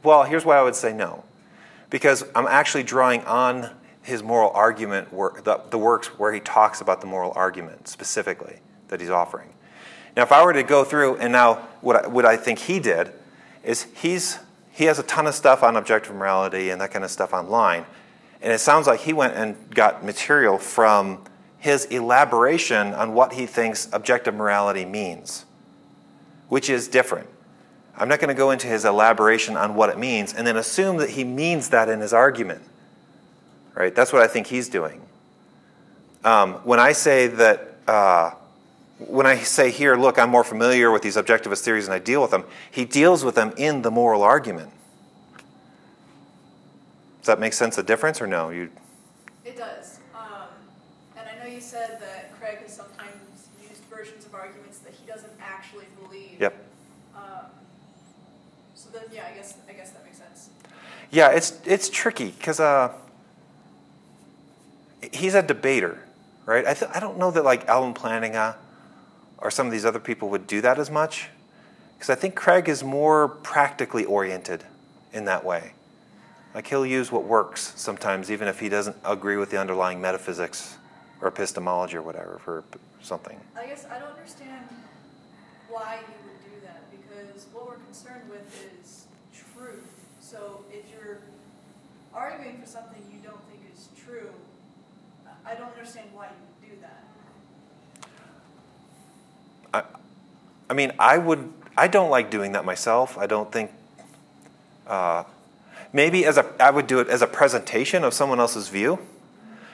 [0.03, 1.25] Well, here's why I would say no.
[1.89, 3.71] Because I'm actually drawing on
[4.03, 8.59] his moral argument, work, the, the works where he talks about the moral argument specifically
[8.87, 9.49] that he's offering.
[10.15, 12.79] Now, if I were to go through, and now what I, what I think he
[12.79, 13.11] did
[13.63, 14.39] is he's
[14.71, 17.85] he has a ton of stuff on objective morality and that kind of stuff online.
[18.41, 21.23] And it sounds like he went and got material from
[21.67, 25.45] his elaboration on what he thinks objective morality means,
[26.47, 27.27] which is different.
[27.97, 30.97] I'm not going to go into his elaboration on what it means and then assume
[30.97, 32.61] that he means that in his argument.
[33.75, 33.93] Right?
[33.93, 35.01] That's what I think he's doing.
[36.23, 38.31] Um, when I say that, uh,
[38.99, 42.21] when I say here, look, I'm more familiar with these objectivist theories and I deal
[42.21, 44.71] with them, he deals with them in the moral argument.
[47.19, 48.51] Does that make sense, a difference, or no?
[48.51, 48.69] You...
[49.43, 49.99] It does.
[50.15, 50.47] Um,
[51.17, 55.05] and I know you said that Craig has sometimes used versions of arguments that he
[55.05, 56.39] doesn't actually believe.
[56.39, 56.55] Yep.
[57.15, 57.45] Um,
[58.75, 60.49] so then, yeah, I guess I guess that makes sense.
[61.11, 62.91] Yeah, it's it's tricky because uh,
[65.13, 66.03] he's a debater,
[66.45, 66.65] right?
[66.65, 68.55] I th- I don't know that like Alvin Plantinga
[69.37, 71.29] or some of these other people would do that as much.
[71.97, 74.63] Because I think Craig is more practically oriented
[75.13, 75.71] in that way.
[76.53, 80.77] Like he'll use what works sometimes, even if he doesn't agree with the underlying metaphysics
[81.21, 82.63] or epistemology or whatever for
[83.01, 83.39] something.
[83.55, 84.67] I guess I don't understand
[85.69, 88.45] why you would do that because what we're concerned with
[88.83, 89.06] is.
[90.29, 91.19] So if you're
[92.13, 94.29] arguing for something you don't think is true,
[95.45, 98.09] I don't understand why you would do that.
[99.73, 99.83] I,
[100.69, 101.53] I mean, I would.
[101.77, 103.17] I don't like doing that myself.
[103.17, 103.71] I don't think.
[104.85, 105.23] Uh,
[105.93, 108.99] maybe as a, I would do it as a presentation of someone else's view.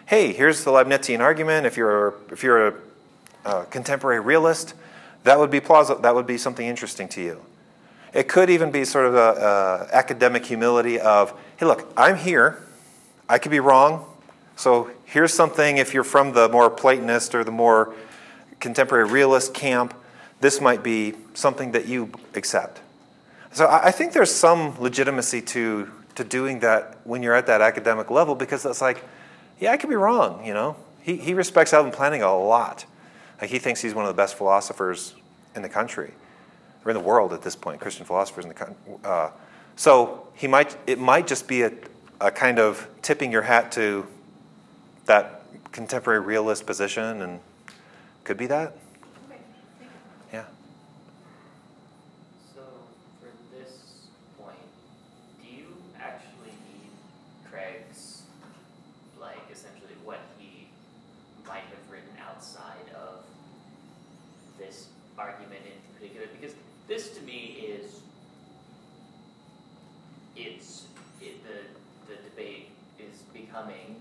[0.06, 1.66] Hey, here's the Leibnizian argument.
[1.66, 2.74] If you're if you're a,
[3.46, 4.76] a contemporary realist,
[5.24, 6.02] that would be plausible.
[6.02, 7.42] That would be something interesting to you.
[8.14, 12.62] It could even be sort of a, a academic humility of, hey, look, I'm here.
[13.28, 14.06] I could be wrong.
[14.56, 15.78] So here's something.
[15.78, 17.96] If you're from the more Platonist or the more
[18.60, 19.94] contemporary realist camp,
[20.42, 22.82] this might be something that you accept.
[23.52, 28.10] So I think there's some legitimacy to, to doing that when you're at that academic
[28.10, 29.04] level because it's like,
[29.60, 30.76] yeah, I could be wrong, you know?
[31.02, 32.86] He, he respects Alvin Plantinga a lot.
[33.40, 35.16] Like he thinks he's one of the best philosophers
[35.56, 36.14] in the country,
[36.86, 39.08] or in the world at this point, Christian philosophers in the.
[39.08, 39.32] Uh,
[39.76, 41.72] So he might, it might just be a,
[42.22, 44.06] a kind of tipping your hat to
[45.06, 47.40] that contemporary realist position, and
[48.24, 48.78] could be that.
[50.32, 50.46] Yeah.
[52.54, 52.62] So
[53.20, 53.72] for this
[54.38, 54.56] point,
[55.42, 55.66] do you
[56.00, 56.92] actually need
[57.50, 58.22] Craig's,
[59.20, 60.68] like essentially what he
[61.48, 63.26] might have written outside of
[64.60, 64.86] this
[65.18, 66.28] argument in particular?
[66.40, 66.56] Because
[66.88, 68.00] this to me is,
[70.36, 70.86] it's,
[71.22, 72.70] it, the, the debate
[73.00, 73.96] is becoming,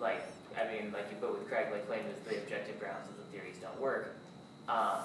[0.00, 0.22] like,
[0.56, 3.24] I mean, like you put with Craig, like claim that the objective grounds of the
[3.30, 4.16] theories don't work.
[4.66, 5.04] Um,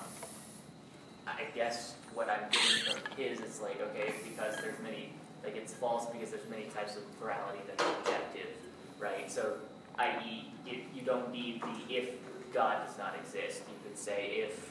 [1.28, 5.74] I guess what I'm getting from his is like, okay, because there's many, like it's
[5.74, 8.50] false because there's many types of plurality that are objective,
[9.00, 9.32] right?
[9.32, 9.56] So,
[9.98, 12.10] i.e., if you don't need the if
[12.54, 14.70] God does not exist, you could say if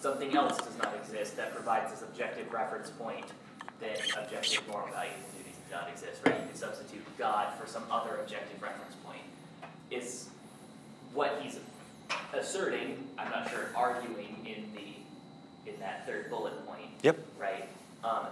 [0.00, 3.26] something else does not exist that provides this objective reference point,
[3.80, 6.36] then objective moral values and duties do not exist, right?
[6.40, 9.22] You could substitute God for some other objective reference point.
[9.90, 10.28] Is
[11.14, 11.58] what he's
[12.34, 14.98] asserting, I'm not sure, arguing in the
[15.74, 16.90] in that third bullet point.
[17.02, 17.18] Yep.
[17.38, 17.68] Right.
[18.04, 18.26] Um,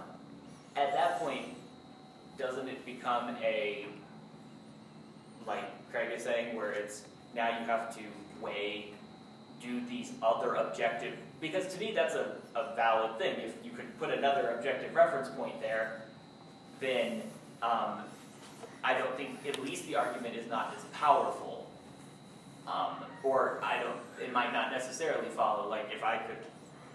[0.75, 1.45] at that point,
[2.37, 3.87] doesn't it become a
[5.45, 8.03] like Craig is saying, where it's now you have to
[8.41, 8.93] weigh,
[9.61, 13.39] do these other objective because to me that's a, a valid thing.
[13.39, 16.01] If you could put another objective reference point there,
[16.79, 17.21] then
[17.61, 18.01] um,
[18.83, 21.67] I don't think at least the argument is not as powerful.
[22.67, 25.69] Um, or I don't, it might not necessarily follow.
[25.69, 26.37] Like if I could,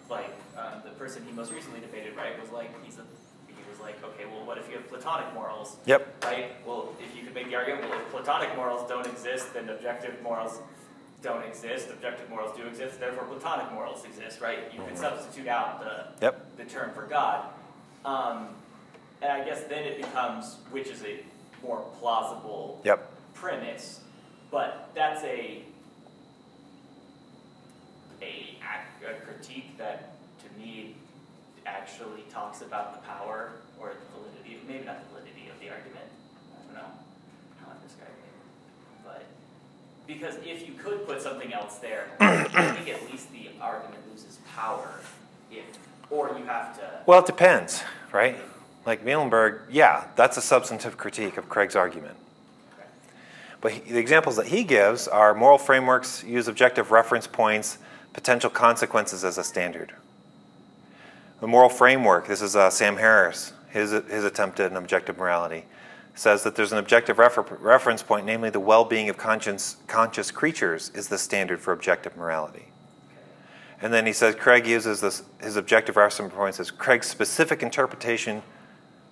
[0.08, 3.02] like um, the person he most recently debated, right, was like he's a,
[3.48, 5.76] he was like, okay, well, what if you have platonic morals?
[5.86, 6.24] Yep.
[6.24, 6.52] Right.
[6.66, 10.20] Well, if you could make the argument, well, if platonic morals don't exist, then objective
[10.22, 10.60] morals
[11.22, 11.88] don't exist.
[11.90, 12.98] Objective morals do exist.
[13.00, 14.40] Therefore, platonic morals exist.
[14.40, 14.58] Right.
[14.74, 14.98] You could Mhm.
[14.98, 16.56] substitute out the Yep.
[16.56, 17.46] the term for God.
[18.04, 18.48] Um,
[19.22, 21.20] and I guess then it becomes which is a
[21.62, 23.08] more plausible Yep.
[23.34, 24.00] premise,
[24.50, 25.64] but that's a
[28.22, 28.56] a,
[29.06, 30.94] a critique that to me
[31.66, 36.06] actually talks about the power or the validity, maybe not the validity of the argument.
[36.54, 36.90] I don't know
[37.60, 39.24] how I'm describing it, but
[40.06, 44.38] because if you could put something else there, I think at least the argument loses
[44.54, 44.88] power
[45.50, 45.64] if,
[46.10, 47.02] or you have to.
[47.06, 48.36] Well, it depends, right?
[48.84, 52.16] Like Muhlenberg, yeah, that's a substantive critique of Craig's argument.
[53.60, 57.78] But he, the examples that he gives are moral frameworks use objective reference points,
[58.12, 59.92] potential consequences as a standard.
[61.40, 65.64] The moral framework, this is uh, Sam Harris, his, his attempt at an objective morality,
[66.14, 70.30] says that there's an objective refer- reference point, namely the well being of conscious, conscious
[70.30, 72.66] creatures, is the standard for objective morality.
[73.80, 78.42] And then he says Craig uses this, his objective reference points as Craig's specific interpretation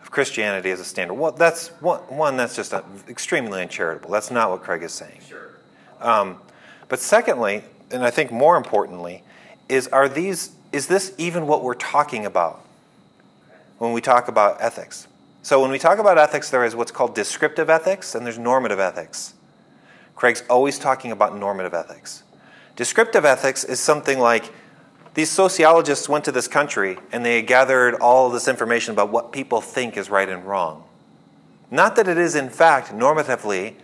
[0.00, 1.14] of Christianity as a standard.
[1.14, 4.10] Well, that's one, one that's just uh extremely uncharitable.
[4.10, 5.20] That's not what Craig is saying.
[5.28, 5.50] Sure.
[6.00, 6.38] Um,
[6.88, 9.22] but secondly, and I think more importantly,
[9.68, 12.64] is are these is this even what we're talking about
[13.78, 15.08] when we talk about ethics?
[15.42, 18.78] So when we talk about ethics, there is what's called descriptive ethics and there's normative
[18.78, 19.34] ethics.
[20.14, 22.22] Craig's always talking about normative ethics.
[22.76, 24.52] Descriptive ethics is something like
[25.14, 29.60] these sociologists went to this country and they gathered all this information about what people
[29.60, 30.84] think is right and wrong.
[31.70, 33.74] Not that it is, in fact, normatively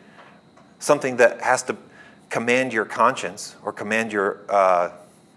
[0.78, 1.76] something that has to
[2.30, 4.90] command your conscience or command your uh,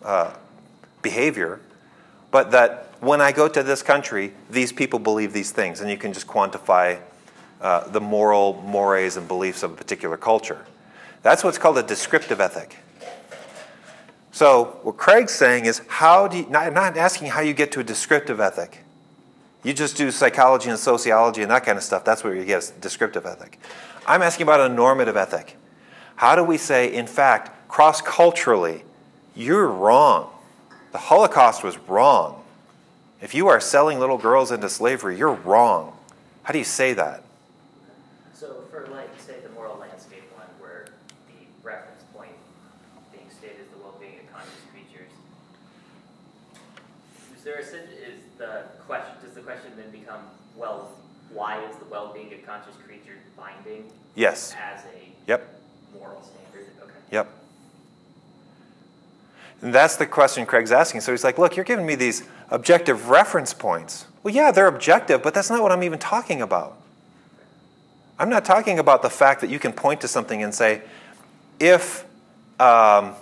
[0.04, 0.34] uh,
[1.02, 1.60] behavior,
[2.32, 5.98] but that when I go to this country, these people believe these things, and you
[5.98, 7.00] can just quantify
[7.62, 10.66] uh, the moral mores and beliefs of a particular culture.
[11.22, 12.78] That's what's called a descriptive ethic.
[14.32, 17.80] So what Craig's saying is how do you, not, not asking how you get to
[17.80, 18.84] a descriptive ethic.
[19.64, 22.06] You just do psychology and sociology and that kind of stuff.
[22.06, 23.60] That's where you get a descriptive ethic.
[24.08, 25.58] I'm asking about a normative ethic.
[26.20, 28.84] How do we say, in fact, cross culturally,
[29.38, 30.30] you're wrong?
[30.91, 32.43] The Holocaust was wrong.
[33.22, 35.97] If you are selling little girls into slavery, you're wrong.
[36.43, 37.24] How do you say that?
[38.34, 40.88] So for like, say, the moral landscape one, where
[41.30, 42.36] the reference point
[43.13, 45.11] being stated is the well-being of conscious creatures,
[47.34, 49.13] is there a is the question?
[49.24, 50.24] Does the question then become,
[50.57, 50.91] well,
[51.32, 53.86] why is the well-being of conscious creatures binding?
[54.15, 54.53] Yes.
[54.61, 55.59] As a Yep.
[55.98, 56.68] Moral standard.
[56.82, 56.94] Okay.
[57.12, 57.28] Yep.
[59.62, 61.02] And that's the question Craig's asking.
[61.02, 64.06] So he's like, look, you're giving me these objective reference points.
[64.24, 66.78] Well, yeah, they're objective, but that's not what I'm even talking about.
[68.18, 70.82] I'm not talking about the fact that you can point to something and say,
[71.60, 72.06] if,
[72.60, 73.16] um,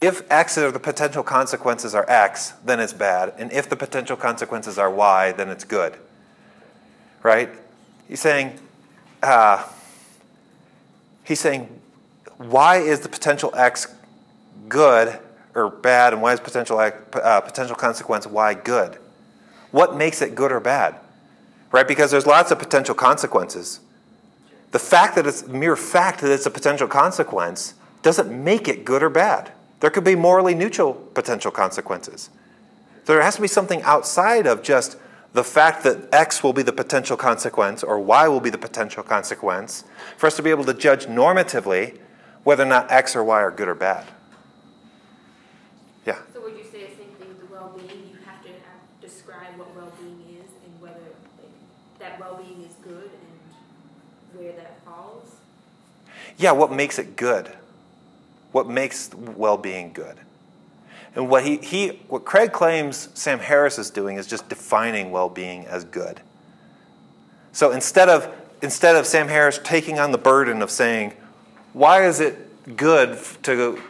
[0.00, 3.34] if X or the potential consequences are X, then it's bad.
[3.38, 5.96] And if the potential consequences are Y, then it's good.
[7.24, 7.50] Right?
[8.06, 8.58] He's saying,
[9.22, 9.64] uh,
[11.26, 11.68] he's saying,
[12.38, 13.94] why is the potential X
[14.68, 15.18] good
[15.54, 18.98] or bad, and why is potential uh, potential consequence Y good?
[19.70, 20.96] What makes it good or bad?
[21.72, 21.86] Right?
[21.88, 23.80] Because there's lots of potential consequences.
[24.70, 29.02] The fact that it's mere fact that it's a potential consequence doesn't make it good
[29.02, 29.52] or bad.
[29.80, 32.30] There could be morally neutral potential consequences.
[33.06, 34.96] There has to be something outside of just
[35.36, 39.02] the fact that X will be the potential consequence or Y will be the potential
[39.02, 39.84] consequence
[40.16, 41.98] for us to be able to judge normatively
[42.42, 44.06] whether or not X or Y are good or bad.
[46.06, 46.16] Yeah.
[46.32, 47.86] So would you say the same thing with the well-being?
[48.10, 51.04] You have to have, describe what well-being is and whether
[51.38, 51.52] like,
[51.98, 55.32] that well-being is good and where that falls?
[56.38, 57.52] Yeah, what makes it good?
[58.52, 60.16] What makes well-being good?
[61.16, 65.66] And what he, he what Craig claims Sam Harris is doing is just defining well-being
[65.66, 66.20] as good.
[67.52, 71.14] So instead of instead of Sam Harris taking on the burden of saying,
[71.72, 73.82] why is it good to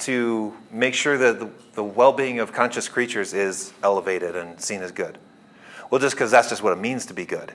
[0.00, 4.82] to make sure that the, the well being of conscious creatures is elevated and seen
[4.82, 5.16] as good?
[5.90, 7.52] Well, just because that's just what it means to be good.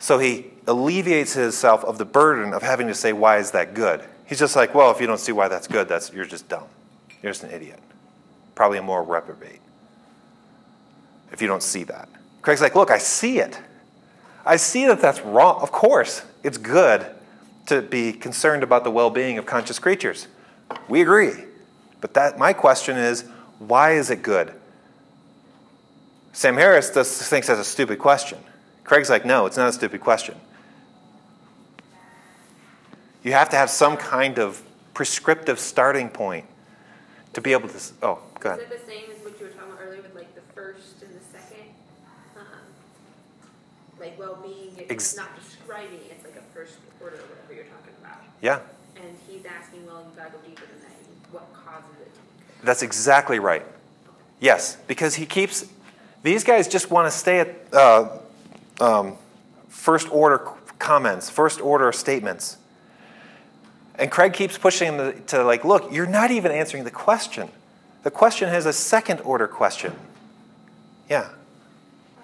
[0.00, 4.02] So he alleviates himself of the burden of having to say, why is that good?
[4.26, 6.64] He's just like, well, if you don't see why that's good, that's, you're just dumb.
[7.22, 7.78] You're just an idiot.
[8.54, 9.60] Probably a moral reprobate.
[11.32, 12.08] If you don't see that.
[12.42, 13.58] Craig's like, look, I see it.
[14.44, 15.60] I see that that's wrong.
[15.60, 17.06] Of course, it's good
[17.66, 20.26] to be concerned about the well being of conscious creatures.
[20.88, 21.44] We agree.
[22.00, 23.24] But that, my question is
[23.58, 24.52] why is it good?
[26.32, 28.38] Sam Harris just thinks that's a stupid question.
[28.84, 30.34] Craig's like, no, it's not a stupid question.
[33.22, 34.62] You have to have some kind of
[34.94, 36.46] prescriptive starting point
[37.34, 37.78] to be able to.
[38.02, 38.60] Oh, go ahead.
[38.60, 41.02] Is it the same as what you were talking about earlier with like the first
[41.02, 41.68] and the second?
[42.36, 42.44] Um,
[43.98, 47.94] like well being, it's Ex- not describing, it's like a first order, whatever you're talking
[48.00, 48.18] about.
[48.40, 48.60] Yeah,
[48.96, 51.32] And he's asking, well, you've gotta go deeper than that.
[51.32, 52.66] What causes it to be good?
[52.66, 53.64] that's exactly right.
[54.40, 55.66] Yes, because he keeps.
[56.22, 58.18] These guys just want to stay at uh,
[58.80, 59.16] um,
[59.68, 62.56] first order comments, first order statements.
[63.96, 67.50] And Craig keeps pushing them to, to, like, look, you're not even answering the question.
[68.02, 69.94] The question has a second order question.
[71.08, 71.28] Yeah.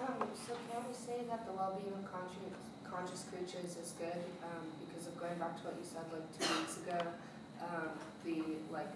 [0.01, 2.57] Um, so can we say that the well-being of conscious,
[2.89, 4.17] conscious creatures is good?
[4.43, 7.05] Um, because of going back to what you said like two weeks ago,
[7.61, 7.89] um,
[8.25, 8.41] the
[8.73, 8.89] like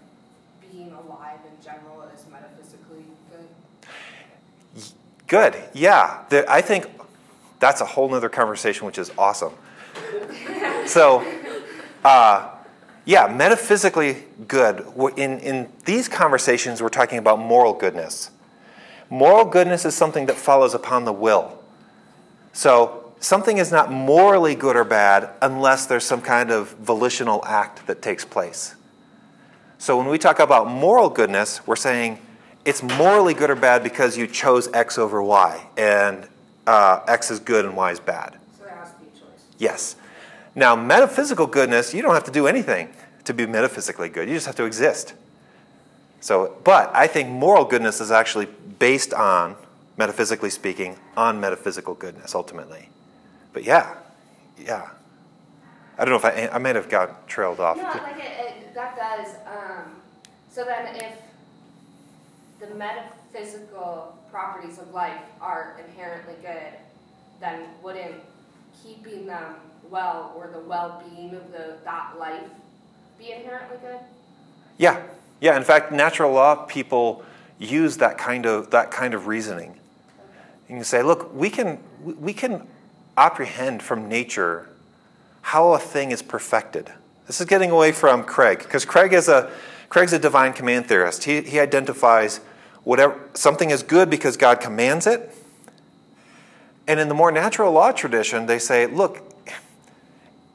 [0.72, 4.82] being alive in general is metaphysically good.
[5.28, 5.56] Good.
[5.74, 6.24] Yeah.
[6.30, 6.88] The, I think
[7.60, 9.54] that's a whole nother conversation, which is awesome.
[10.88, 11.24] so,
[12.04, 12.50] uh,
[13.06, 14.86] yeah, metaphysically good.
[15.18, 18.32] In, in these conversations, we're talking about moral goodness.
[19.10, 21.58] Moral goodness is something that follows upon the will.
[22.54, 27.88] So, something is not morally good or bad unless there's some kind of volitional act
[27.88, 28.76] that takes place.
[29.78, 32.20] So, when we talk about moral goodness, we're saying
[32.66, 36.28] it's morally good or bad because you chose X over Y, and
[36.68, 38.38] uh, X is good and Y is bad.
[38.58, 39.46] So there has to be a choice.
[39.58, 39.96] Yes.
[40.56, 42.90] Now, metaphysical goodness, you don't have to do anything
[43.24, 44.28] to be metaphysically good.
[44.28, 45.14] You just have to exist.
[46.20, 48.48] So, but I think moral goodness is actually
[48.80, 49.56] based on,
[49.98, 52.90] metaphysically speaking, on metaphysical goodness ultimately.
[53.54, 53.96] But yeah,
[54.58, 54.90] yeah.
[55.98, 57.78] I don't know if I, I might have got trailed off.
[57.78, 59.36] No, like it, it, that does.
[59.46, 59.92] Um,
[60.50, 61.14] so then, if
[62.60, 66.74] the metaphysical properties of life are inherently good,
[67.40, 68.16] then wouldn't
[68.84, 69.56] keeping them
[69.92, 72.42] well or the well-being of the that life
[73.20, 74.00] be inherently good?
[74.78, 75.04] Yeah,
[75.42, 75.58] yeah.
[75.58, 77.24] In fact, natural law people
[77.60, 79.70] use that kind of that kind of reasoning.
[79.70, 82.68] And you can say, look, we can we can
[83.18, 84.70] apprehend from nature
[85.42, 86.92] how a thing is perfected.
[87.28, 89.52] This is getting away from Craig because Craig is a
[89.90, 91.26] Craig's a divine command theorist.
[91.26, 92.40] He he identifies
[92.84, 95.36] whatever something is good because God commands it.
[96.88, 99.31] And in the more natural law tradition, they say, look,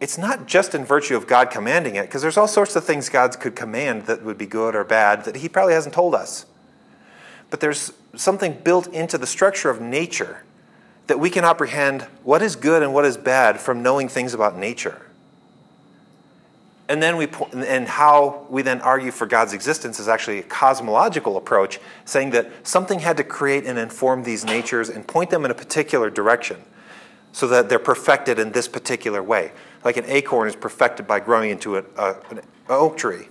[0.01, 3.09] it's not just in virtue of God commanding it, because there's all sorts of things
[3.09, 6.47] God could command that would be good or bad that He probably hasn't told us.
[7.51, 10.43] But there's something built into the structure of nature
[11.07, 14.57] that we can apprehend what is good and what is bad from knowing things about
[14.57, 15.01] nature.
[16.89, 21.37] And then we and how we then argue for God's existence is actually a cosmological
[21.37, 25.51] approach, saying that something had to create and inform these natures and point them in
[25.51, 26.63] a particular direction
[27.33, 29.51] so that they're perfected in this particular way.
[29.85, 33.29] Like an acorn is perfected by growing into a, a, an oak tree.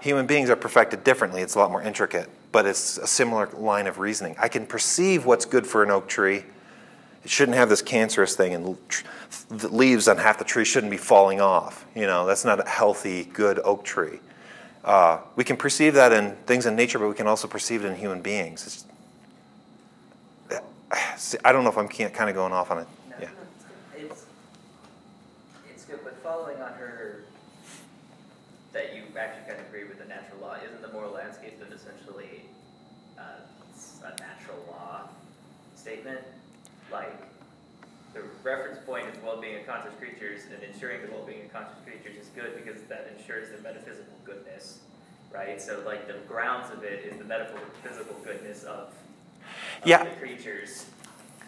[0.00, 1.42] human beings are perfected differently.
[1.42, 4.36] It's a lot more intricate, but it's a similar line of reasoning.
[4.38, 6.44] I can perceive what's good for an oak tree.
[7.24, 8.78] It shouldn't have this cancerous thing, and
[9.48, 11.84] the leaves on half the tree shouldn't be falling off.
[11.94, 14.20] You know, that's not a healthy, good oak tree.
[14.84, 17.88] Uh, we can perceive that in things in nature, but we can also perceive it
[17.88, 18.66] in human beings.
[18.66, 20.60] It's,
[21.44, 22.86] I don't know if I'm kind of going off on it.
[23.20, 23.28] Yeah.
[23.96, 24.26] It's,
[25.70, 27.22] it's good, but following on her,
[28.74, 31.72] that you actually kind of agree with the natural law, isn't the moral landscape then
[31.72, 32.42] essentially
[33.18, 33.40] uh,
[34.04, 35.08] a natural law
[35.74, 36.20] statement?
[36.92, 37.16] Like,
[38.12, 42.20] the reference point is well-being of conscious creatures, and ensuring the well-being of conscious creatures
[42.20, 44.80] is good because that ensures the metaphysical goodness,
[45.32, 45.60] right?
[45.62, 48.92] So, like, the grounds of it is the metaphysical goodness of
[49.82, 50.04] yeah.
[50.04, 50.84] the creatures,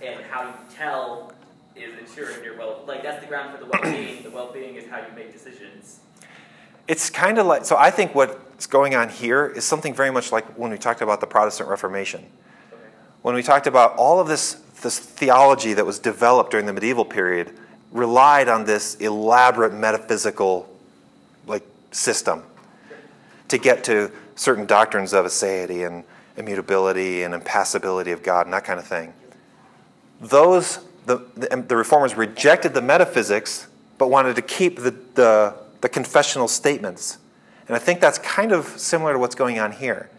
[0.03, 1.33] and how you tell
[1.77, 2.83] is ensuring your well.
[2.87, 4.23] Like that's the ground for the well-being.
[4.23, 6.01] the well-being is how you make decisions.
[6.89, 7.77] It's kind of like so.
[7.77, 11.21] I think what's going on here is something very much like when we talked about
[11.21, 12.27] the Protestant Reformation.
[12.73, 12.83] Okay.
[13.23, 17.05] When we talked about all of this this theology that was developed during the medieval
[17.05, 17.53] period
[17.93, 20.69] relied on this elaborate metaphysical
[21.47, 22.43] like system
[23.49, 26.05] to get to certain doctrines of aseity and
[26.37, 29.13] immutability and impassibility of God and that kind of thing.
[30.21, 33.67] Those, the, the, the reformers rejected the metaphysics
[33.99, 37.19] but wanted to keep the, the, the confessional statements.
[37.69, 40.11] And I think that's kind of similar to what's going on here.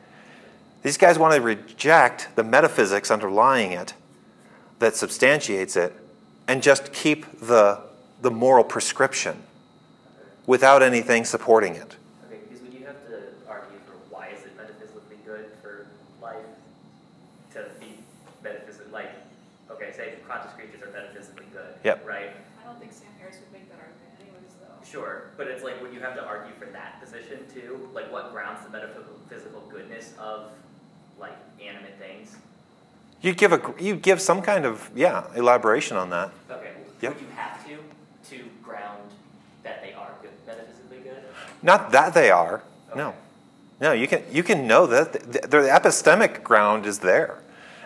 [0.83, 3.93] These guys want to reject the metaphysics underlying it
[4.79, 5.93] that substantiates it
[6.47, 7.81] and just keep the,
[8.21, 9.43] the moral prescription
[10.45, 11.95] without anything supporting it.
[21.83, 22.07] Yep.
[22.07, 22.31] Right?
[22.61, 24.85] I don't think Sam Harris would make that argument anyways, though.
[24.89, 28.31] Sure, but it's like when you have to argue for that position too, like what
[28.31, 30.51] grounds the metaphysical goodness of
[31.19, 32.35] like animate things.
[33.21, 36.31] You give a you give some kind of yeah elaboration on that.
[36.49, 36.71] Okay.
[37.01, 37.13] Yep.
[37.13, 37.77] Would you have to
[38.29, 39.11] to ground
[39.63, 41.23] that they are good, metaphysically good?
[41.61, 42.63] Not that they are.
[42.89, 42.97] Okay.
[42.99, 43.13] No.
[43.79, 47.40] No, you can you can know that the, the epistemic ground is there.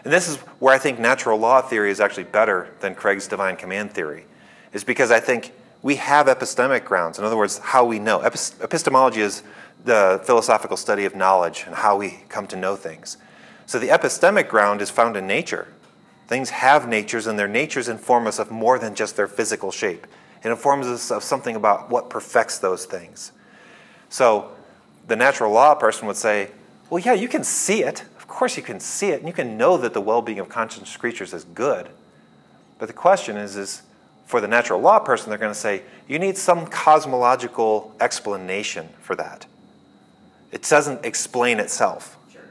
[0.06, 3.58] And this is where I think natural law theory is actually better than Craig's divine
[3.58, 4.26] command theory,
[4.72, 5.52] is because I think
[5.82, 7.20] we have epistemic grounds.
[7.20, 8.22] In other words, how we know.
[8.22, 9.42] Epistemology is
[9.84, 13.18] the philosophical study of knowledge and how we come to know things.
[13.66, 15.68] So the epistemic ground is found in nature.
[16.28, 20.06] Things have natures, and their natures inform us of more than just their physical shape.
[20.44, 23.32] It informs us of something about what perfects those things.
[24.10, 24.52] So
[25.08, 26.52] the natural law person would say,
[26.92, 28.04] well, yeah, you can see it.
[28.26, 30.50] Of course, you can see it, and you can know that the well being of
[30.50, 31.90] conscious creatures is good.
[32.80, 33.84] But the question is, is
[34.26, 39.16] for the natural law person, they're going to say, you need some cosmological explanation for
[39.16, 39.46] that.
[40.52, 42.18] It doesn't explain itself.
[42.34, 42.42] Sure.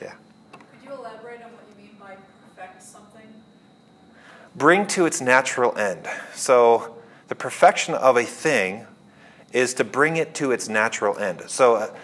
[0.00, 0.14] Yeah.
[0.50, 2.16] Could you elaborate on what you mean by
[2.56, 3.28] perfect something?
[4.56, 6.08] Bring to its natural end.
[6.34, 6.96] So,
[7.28, 8.86] the perfection of a thing
[9.52, 11.44] is to bring it to its natural end.
[11.46, 11.96] So, uh,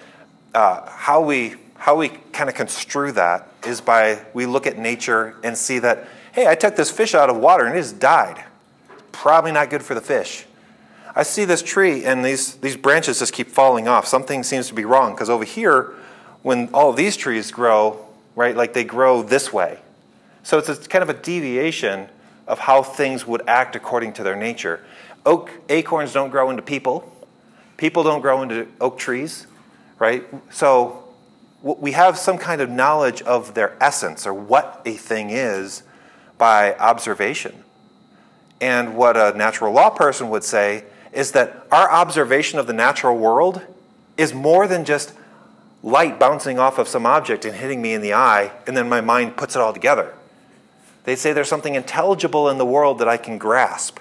[0.55, 5.37] uh, how we how we kind of construe that is by we look at nature
[5.43, 8.45] and see that, hey, I took this fish out of water and it just died.
[9.13, 10.45] Probably not good for the fish.
[11.15, 14.07] I see this tree and these, these branches just keep falling off.
[14.07, 15.95] Something seems to be wrong because over here,
[16.43, 18.07] when all these trees grow,
[18.37, 19.79] right, like they grow this way.
[20.43, 22.09] So it's kind of a deviation
[22.47, 24.85] of how things would act according to their nature.
[25.27, 27.13] Oak acorns don't grow into people.
[27.77, 29.47] People don't grow into oak trees,
[29.99, 30.25] right?
[30.51, 31.08] So
[31.63, 35.83] we have some kind of knowledge of their essence or what a thing is
[36.37, 37.65] by observation.
[38.61, 43.17] And what a natural law person would say is that our observation of the natural
[43.17, 43.63] world
[44.17, 45.15] is more than just
[45.83, 49.01] light bouncing off of some object and hitting me in the eye, and then my
[49.01, 50.13] mind puts it all together.
[51.05, 53.99] They say there's something intelligible in the world that I can grasp.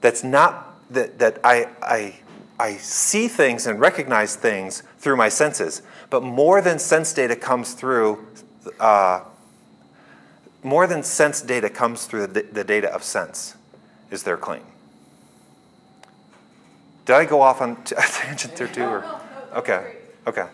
[0.00, 2.16] That's not that, that I, I,
[2.60, 5.80] I see things and recognize things through my senses.
[6.10, 8.26] But more than sense data comes through,
[8.78, 9.22] uh,
[10.62, 13.56] more than sense data comes through the, the data of sense,
[14.10, 14.60] is their claim.
[17.06, 18.84] Did I go off on a tangent there too?
[18.84, 19.20] Or?
[19.54, 19.96] Okay.
[20.26, 20.46] Okay.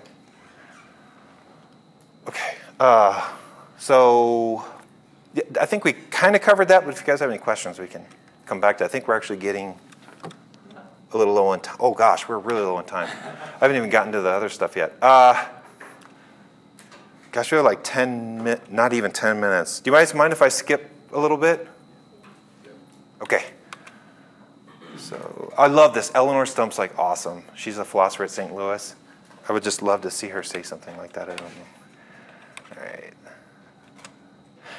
[2.28, 2.55] Okay.
[2.78, 3.33] Uh,
[3.78, 4.65] so
[5.61, 7.89] I think we kind of covered that, but if you guys have any questions, we
[7.89, 8.07] can
[8.47, 8.85] come back to.
[8.85, 9.74] I think we're actually getting
[11.12, 11.77] a little low on time.
[11.81, 13.09] Oh gosh, we're really low on time.
[13.09, 14.95] I haven't even gotten to the other stuff yet.
[15.01, 15.45] Uh,
[17.33, 19.81] gosh, we have like 10 minutes, not even 10 minutes.
[19.81, 21.69] Do you guys mind if I skip a little bit?
[23.23, 23.45] Okay.
[24.97, 26.11] So I love this.
[26.15, 27.45] Eleonore Stump's like awesome.
[27.55, 28.55] She's a philosopher at St.
[28.55, 28.95] Louis.
[29.49, 31.31] I would just love to see her say something like that.
[31.31, 32.77] I don't know.
[32.77, 33.12] All right.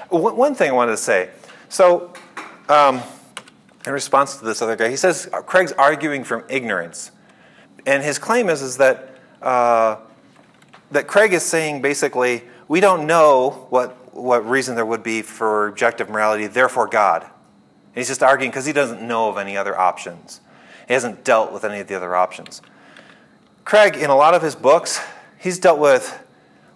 [0.10, 1.30] One thing I wanted to say.
[1.70, 2.14] So,
[2.70, 3.02] um,
[3.88, 7.12] in response to this other guy, he says Craig's arguing from ignorance,
[7.86, 9.96] and his claim is is that uh,
[10.92, 15.68] that Craig is saying basically we don't know what what reason there would be for
[15.68, 17.24] objective morality, therefore God.
[17.24, 17.32] And
[17.96, 20.42] he's just arguing because he doesn't know of any other options.
[20.86, 22.62] He hasn't dealt with any of the other options.
[23.64, 25.00] Craig, in a lot of his books,
[25.40, 26.27] he's dealt with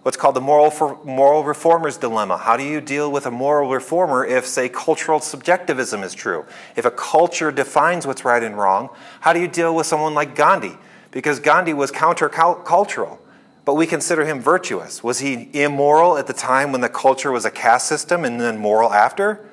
[0.02, 2.36] what's called the moral, for, moral reformer's dilemma.
[2.36, 6.44] How do you deal with a moral reformer if, say, cultural subjectivism is true?
[6.76, 10.34] If a culture defines what's right and wrong, how do you deal with someone like
[10.34, 10.76] Gandhi?
[11.12, 13.18] Because Gandhi was countercultural,
[13.64, 15.04] but we consider him virtuous.
[15.04, 18.58] Was he immoral at the time when the culture was a caste system and then
[18.58, 19.46] moral after?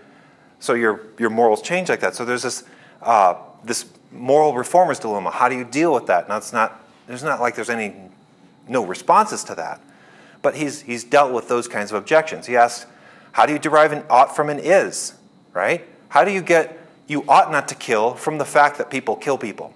[0.59, 2.15] So your, your morals change like that.
[2.15, 2.63] So there's this,
[3.03, 5.29] uh, this moral reformer's dilemma.
[5.29, 6.27] How do you deal with that?
[6.27, 7.93] Now, it's not, there's not like there's any,
[8.67, 9.79] no responses to that.
[10.41, 12.47] But he's, he's dealt with those kinds of objections.
[12.47, 12.85] He asks,
[13.33, 15.13] how do you derive an ought from an is,
[15.53, 15.85] right?
[16.09, 19.37] How do you get you ought not to kill from the fact that people kill
[19.37, 19.73] people?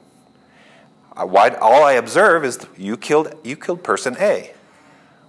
[1.16, 4.54] Uh, why, all I observe is you killed, you killed person A.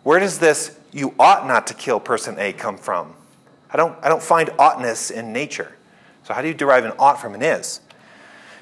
[0.02, 3.14] Where does this you ought not to kill person A come from?
[3.70, 5.76] I don't, I don't find oughtness in nature.
[6.22, 7.80] So how do you derive an ought from an is?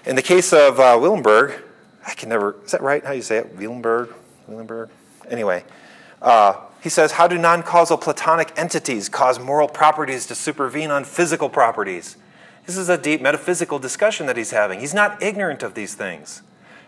[0.05, 1.62] In the case of uh, Wielenberg,
[2.05, 3.05] I can never, is that right?
[3.05, 3.57] How you say it?
[3.57, 4.12] Wielenberg?
[4.51, 4.89] Wielenberg?
[5.28, 5.65] Anyway,
[6.23, 11.05] uh, he says, How do non causal Platonic entities cause moral properties to supervene on
[11.05, 12.16] physical properties?
[12.66, 14.81] This is a deep metaphysical discussion that he's having.
[14.81, 16.43] He's not ignorant of these things.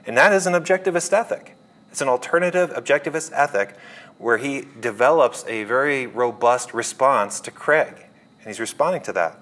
[0.07, 1.57] And that is an objectivist ethic.
[1.91, 3.77] It's an alternative objectivist ethic
[4.19, 7.95] where he develops a very robust response to Craig.
[8.39, 9.39] And he's responding to that.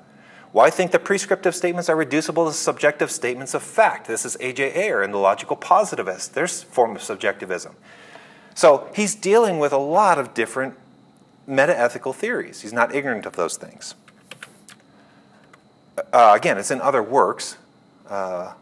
[0.53, 4.07] Why think that prescriptive statements are reducible to subjective statements of fact?
[4.07, 4.75] This is A.J.
[4.75, 6.35] Ayer and the logical positivist.
[6.35, 7.75] There's form of subjectivism.
[8.55, 10.75] So he's dealing with a lot of different
[11.49, 12.61] metaethical theories.
[12.61, 13.95] He's not ignorant of those things.
[16.13, 17.57] Uh, again, it's in other works.
[18.09, 18.53] Uh,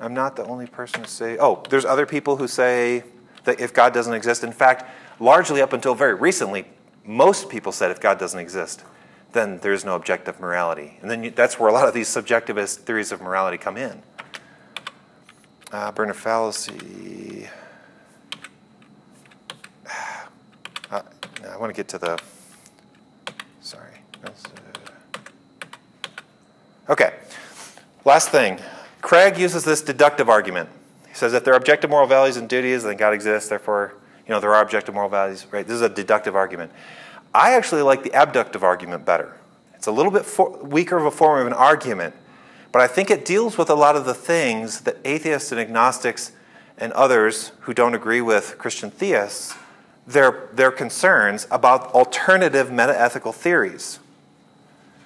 [0.00, 3.04] I'm not the only person to say, oh, there's other people who say
[3.44, 4.84] that if God doesn't exist, in fact,
[5.20, 6.66] largely up until very recently,
[7.04, 8.84] most people said if God doesn't exist,
[9.32, 10.98] then there's no objective morality.
[11.00, 14.02] And then you, that's where a lot of these subjectivist theories of morality come in.
[15.70, 17.48] Uh, Bernard fallacy.
[21.50, 22.18] I want to get to the,
[23.60, 23.90] sorry.
[24.24, 24.30] Uh,
[26.88, 27.14] okay,
[28.04, 28.58] last thing.
[29.00, 30.68] Craig uses this deductive argument.
[31.08, 33.94] He says if there are objective moral values and duties, then God exists, therefore,
[34.26, 35.66] you know, there are objective moral values, right?
[35.66, 36.70] This is a deductive argument.
[37.34, 39.36] I actually like the abductive argument better.
[39.74, 40.24] It's a little bit
[40.62, 42.14] weaker of a form of an argument,
[42.70, 46.32] but I think it deals with a lot of the things that atheists and agnostics
[46.78, 49.54] and others who don't agree with Christian theists
[50.06, 53.98] their, their concerns about alternative metaethical theories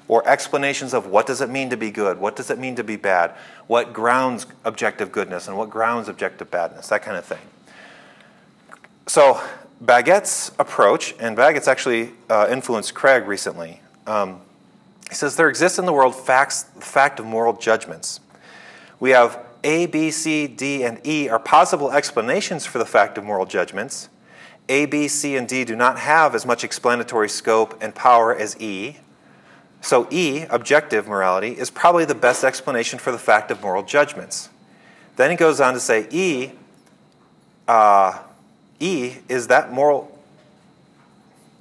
[0.09, 2.85] or explanations of what does it mean to be good, what does it mean to
[2.85, 3.33] be bad,
[3.67, 7.41] what grounds objective goodness and what grounds objective badness, that kind of thing.
[9.07, 9.41] So
[9.81, 13.81] Baggett's approach, and Baggett's actually uh, influenced Craig recently.
[14.07, 14.41] Um,
[15.09, 18.21] he says there exists in the world facts, the fact of moral judgments.
[18.99, 23.25] We have A, B, C, D, and E are possible explanations for the fact of
[23.25, 24.09] moral judgments.
[24.69, 28.61] A, B, C, and D do not have as much explanatory scope and power as
[28.61, 28.97] E.
[29.81, 34.49] So, E, objective morality, is probably the best explanation for the fact of moral judgments.
[35.17, 36.51] Then he goes on to say E,
[37.69, 38.19] uh,
[38.81, 40.13] E is that moral.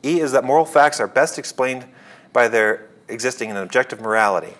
[0.03, 1.86] E is that moral facts are best explained
[2.34, 4.53] by their existing in objective morality.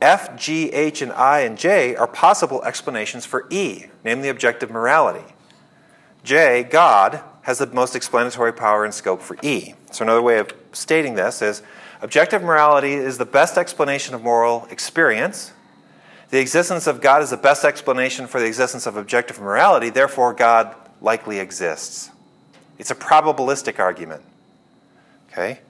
[0.00, 5.24] F, G, H, and I and J are possible explanations for E, namely objective morality.
[6.24, 9.74] J, God, has the most explanatory power and scope for E.
[9.90, 11.62] So, another way of stating this is
[12.00, 15.52] objective morality is the best explanation of moral experience.
[16.30, 20.32] The existence of God is the best explanation for the existence of objective morality, therefore,
[20.32, 22.10] God likely exists.
[22.78, 24.22] It's a probabilistic argument.
[25.30, 25.60] Okay?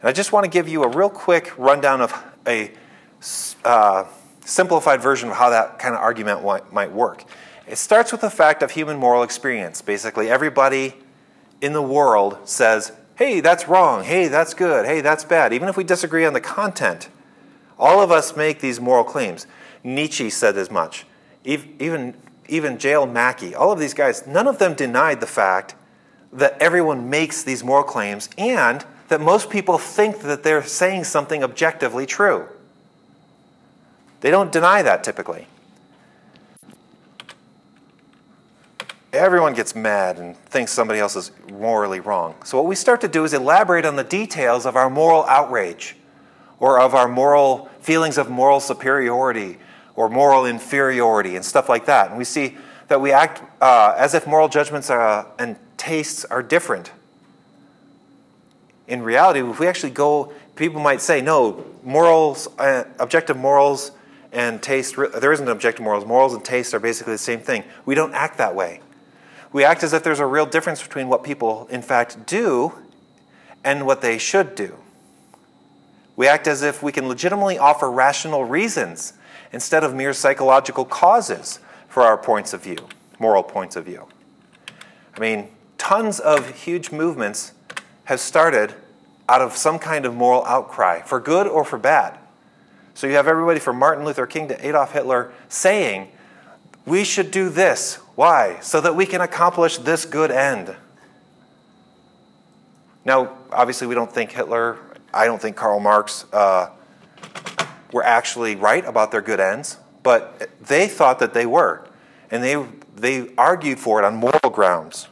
[0.00, 2.12] And I just want to give you a real quick rundown of
[2.46, 2.72] a
[3.64, 4.04] uh,
[4.44, 6.42] simplified version of how that kind of argument
[6.72, 7.24] might work.
[7.66, 9.82] It starts with the fact of human moral experience.
[9.82, 10.94] Basically, everybody
[11.60, 15.52] in the world says, hey, that's wrong, hey, that's good, hey, that's bad.
[15.52, 17.08] Even if we disagree on the content,
[17.78, 19.46] all of us make these moral claims.
[19.82, 21.06] Nietzsche said as much.
[21.44, 22.14] Even,
[22.48, 23.06] even J.L.
[23.06, 25.74] Mackie, all of these guys, none of them denied the fact
[26.32, 31.42] that everyone makes these moral claims and that most people think that they're saying something
[31.42, 32.48] objectively true.
[34.20, 35.46] They don't deny that typically.
[39.16, 42.34] Everyone gets mad and thinks somebody else is morally wrong.
[42.44, 45.96] So, what we start to do is elaborate on the details of our moral outrage
[46.58, 49.58] or of our moral feelings of moral superiority
[49.94, 52.08] or moral inferiority and stuff like that.
[52.08, 52.56] And we see
[52.88, 56.92] that we act uh, as if moral judgments are, and tastes are different.
[58.86, 63.90] In reality, if we actually go, people might say, no, morals, uh, objective morals
[64.32, 66.04] and taste, there isn't objective morals.
[66.04, 67.64] Morals and taste are basically the same thing.
[67.84, 68.80] We don't act that way.
[69.56, 72.74] We act as if there's a real difference between what people, in fact, do
[73.64, 74.76] and what they should do.
[76.14, 79.14] We act as if we can legitimately offer rational reasons
[79.54, 81.58] instead of mere psychological causes
[81.88, 82.76] for our points of view,
[83.18, 84.06] moral points of view.
[85.16, 87.54] I mean, tons of huge movements
[88.04, 88.74] have started
[89.26, 92.18] out of some kind of moral outcry, for good or for bad.
[92.92, 96.08] So you have everybody from Martin Luther King to Adolf Hitler saying,
[96.84, 98.00] we should do this.
[98.16, 98.58] Why?
[98.60, 100.74] So that we can accomplish this good end.
[103.04, 104.78] Now, obviously, we don't think Hitler
[105.16, 106.68] I don't think Karl Marx uh,
[107.90, 111.88] were actually right about their good ends, but they thought that they were.
[112.30, 112.62] And they,
[112.94, 115.08] they argued for it on moral grounds.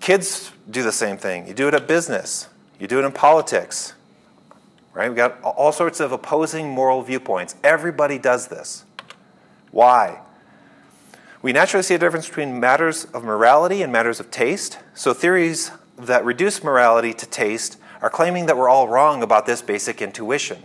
[0.00, 1.46] Kids do the same thing.
[1.46, 2.48] You do it at business,
[2.80, 3.92] you do it in politics.
[4.94, 5.08] Right?
[5.08, 7.56] We've got all sorts of opposing moral viewpoints.
[7.64, 8.84] Everybody does this.
[9.72, 10.20] Why?
[11.44, 14.78] We naturally see a difference between matters of morality and matters of taste.
[14.94, 19.60] So theories that reduce morality to taste are claiming that we're all wrong about this
[19.60, 20.62] basic intuition.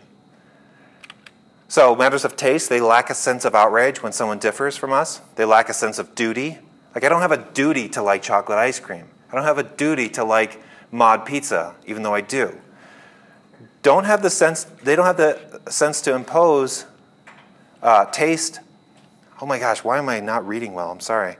[1.67, 5.19] So, matters of taste, they lack a sense of outrage when someone differs from us.
[5.35, 6.59] They lack a sense of duty.
[6.95, 9.03] Like, I don't have a duty to like chocolate ice cream.
[9.29, 12.57] I don't have a duty to like mod pizza, even though I do.
[13.83, 16.85] Don't have the sense, they don't have the sense to impose
[17.83, 18.61] uh, taste.
[19.41, 20.91] Oh my gosh, why am I not reading well?
[20.91, 21.37] I'm sorry.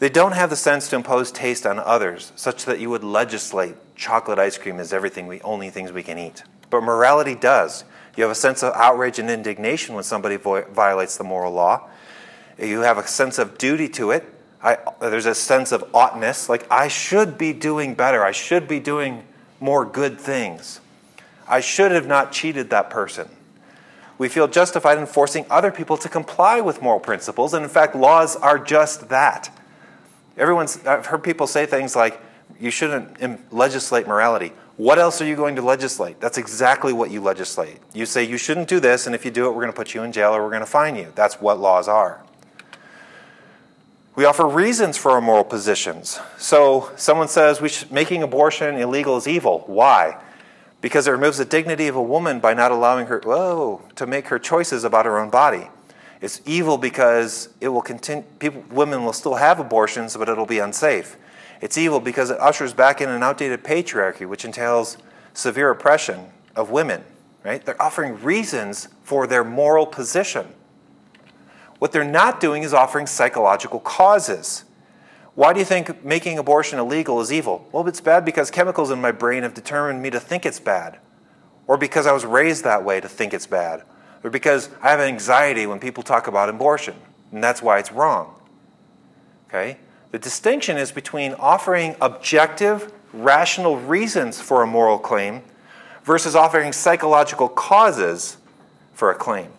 [0.00, 3.74] They don't have the sense to impose taste on others, such that you would legislate
[3.96, 6.42] chocolate ice cream is everything we only things we can eat.
[6.68, 7.84] But morality does.
[8.16, 11.88] You have a sense of outrage and indignation when somebody violates the moral law.
[12.58, 14.24] You have a sense of duty to it.
[14.62, 18.22] I, there's a sense of oughtness, like I should be doing better.
[18.22, 19.24] I should be doing
[19.58, 20.80] more good things.
[21.48, 23.28] I should have not cheated that person.
[24.20, 27.96] We feel justified in forcing other people to comply with moral principles, and in fact,
[27.96, 29.50] laws are just that.
[30.36, 32.20] Everyone's, I've heard people say things like,
[32.60, 34.52] you shouldn't legislate morality.
[34.76, 36.20] What else are you going to legislate?
[36.20, 37.78] That's exactly what you legislate.
[37.94, 39.94] You say you shouldn't do this, and if you do it, we're going to put
[39.94, 41.10] you in jail or we're going to fine you.
[41.14, 42.22] That's what laws are.
[44.16, 46.20] We offer reasons for our moral positions.
[46.36, 49.64] So someone says we making abortion illegal is evil.
[49.66, 50.20] Why?
[50.80, 54.28] Because it removes the dignity of a woman by not allowing her whoa, to make
[54.28, 55.68] her choices about her own body.
[56.20, 60.58] It's evil because it will continue, people, women will still have abortions, but it'll be
[60.58, 61.16] unsafe.
[61.60, 64.96] It's evil because it ushers back in an outdated patriarchy, which entails
[65.34, 66.26] severe oppression
[66.56, 67.04] of women,
[67.44, 67.64] right?
[67.64, 70.46] They're offering reasons for their moral position.
[71.78, 74.64] What they're not doing is offering psychological causes.
[75.34, 77.66] Why do you think making abortion illegal is evil?
[77.72, 80.98] Well, it's bad because chemicals in my brain have determined me to think it's bad,
[81.66, 83.82] or because I was raised that way to think it's bad,
[84.24, 86.96] or because I have anxiety when people talk about abortion,
[87.32, 88.34] and that's why it's wrong.
[89.48, 89.78] Okay?
[90.10, 95.42] The distinction is between offering objective, rational reasons for a moral claim
[96.02, 98.36] versus offering psychological causes
[98.92, 99.52] for a claim.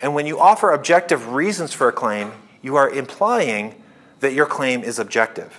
[0.00, 2.32] And when you offer objective reasons for a claim,
[2.62, 3.80] you are implying
[4.20, 5.58] that your claim is objective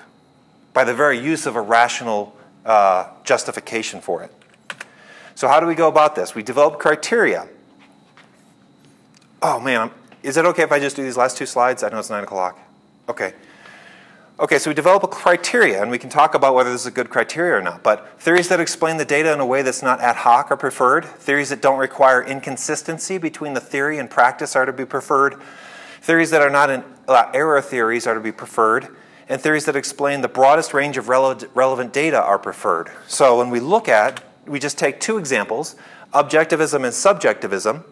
[0.74, 2.36] by the very use of a rational
[2.66, 4.32] uh, justification for it.
[5.36, 6.36] So, how do we go about this?
[6.36, 7.48] We develop criteria
[9.42, 9.90] Oh man,
[10.22, 11.82] is it okay if I just do these last two slides?
[11.82, 12.60] I know it's 9 o'clock.
[13.10, 13.34] Okay.
[14.40, 16.92] Okay, so we develop a criteria, and we can talk about whether this is a
[16.92, 17.84] good criteria or not.
[17.84, 21.06] But theories that explain the data in a way that's not ad hoc are preferred.
[21.06, 25.42] Theories that don't require inconsistency between the theory and practice are to be preferred.
[26.02, 26.70] Theories that are not
[27.08, 28.96] uh, error theories are to be preferred.
[29.30, 32.92] And theories that explain the broadest range of relevant data are preferred.
[33.08, 35.76] So when we look at, we just take two examples
[36.14, 37.86] objectivism and subjectivism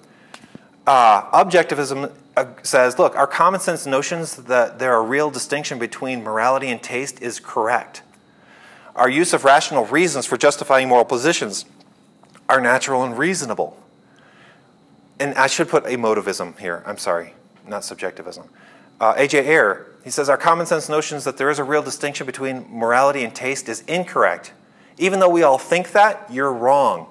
[0.90, 6.24] uh, objectivism uh, says, look, our common sense notions that there are real distinction between
[6.24, 8.02] morality and taste is correct.
[8.96, 11.66] Our use of rational reasons for justifying moral positions
[12.50, 13.78] are natural and reasonable.
[15.20, 16.82] And I should put emotivism here.
[16.88, 17.36] I'm sorry,
[17.70, 18.50] not subjectivism.
[19.00, 19.48] Uh, A.J.
[19.48, 23.24] Ayer, he says, our common sense notions that there is a real distinction between morality
[23.24, 24.54] and taste is incorrect.
[24.98, 27.08] Even though we all think that, you're wrong.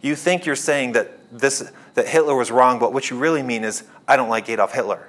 [0.00, 3.64] You think you're saying that this that Hitler was wrong, but what you really mean
[3.64, 5.06] is, I don't like Adolf Hitler.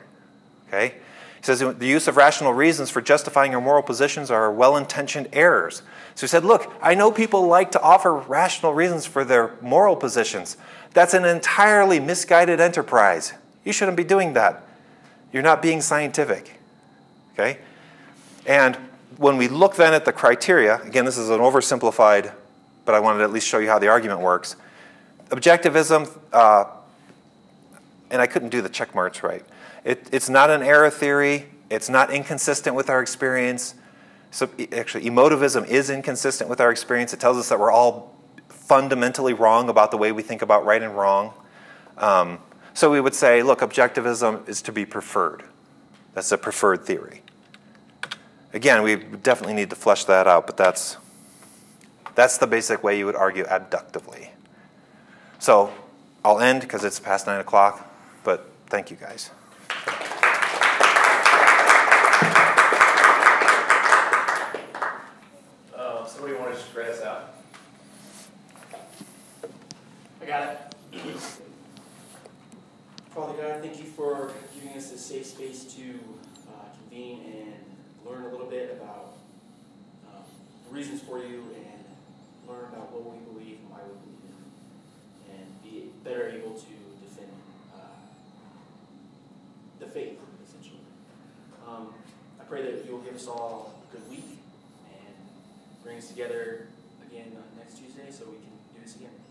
[0.68, 0.96] Okay?
[1.38, 5.28] He says the use of rational reasons for justifying your moral positions are well intentioned
[5.34, 5.82] errors.
[6.16, 9.96] So he said, Look, I know people like to offer rational reasons for their moral
[9.96, 10.58] positions.
[10.94, 13.34] That's an entirely misguided enterprise.
[13.66, 14.64] You shouldn't be doing that.
[15.34, 16.60] You're not being scientific.
[17.34, 17.58] Okay?
[18.46, 18.78] And
[19.18, 22.34] when we look then at the criteria, again, this is an oversimplified,
[22.86, 24.56] but I wanted to at least show you how the argument works.
[25.30, 26.66] Objectivism, uh,
[28.10, 29.44] and I couldn't do the check marks right.
[29.84, 31.48] It, it's not an error theory.
[31.70, 33.76] It's not inconsistent with our experience.
[34.32, 37.14] So actually, emotivism is inconsistent with our experience.
[37.14, 38.16] It tells us that we're all
[38.50, 41.34] fundamentally wrong about the way we think about right and wrong.
[41.98, 42.40] Um,
[42.76, 45.44] so we would say, look, objectivism is to be preferred.
[46.14, 47.22] That's a preferred theory.
[48.54, 50.98] Again, we definitely need to flesh that out, but that's,
[52.16, 54.28] that's the basic way you would argue abductively.
[55.40, 55.74] So
[56.26, 57.90] I'll end because it's past 9 o'clock,
[58.26, 59.32] but thank you guys.
[65.74, 67.36] Uh, somebody want to just pray us out?
[70.22, 70.60] I got it.
[73.16, 75.98] Father God, thank you for giving us a safe space to
[76.50, 77.54] uh, convene and
[78.06, 79.14] learn a little bit about
[80.06, 80.24] um,
[80.68, 81.86] the reasons for you and
[82.46, 84.36] learn about what we believe and why we believe
[85.32, 86.76] and be better able to
[87.08, 87.32] defend
[87.74, 87.88] uh,
[89.80, 90.84] the faith, essentially.
[91.66, 91.94] Um,
[92.38, 94.40] I pray that you'll give us all a good week
[94.92, 95.16] and
[95.86, 96.68] bring us together
[97.10, 99.25] again uh, next Tuesday so we can do this again.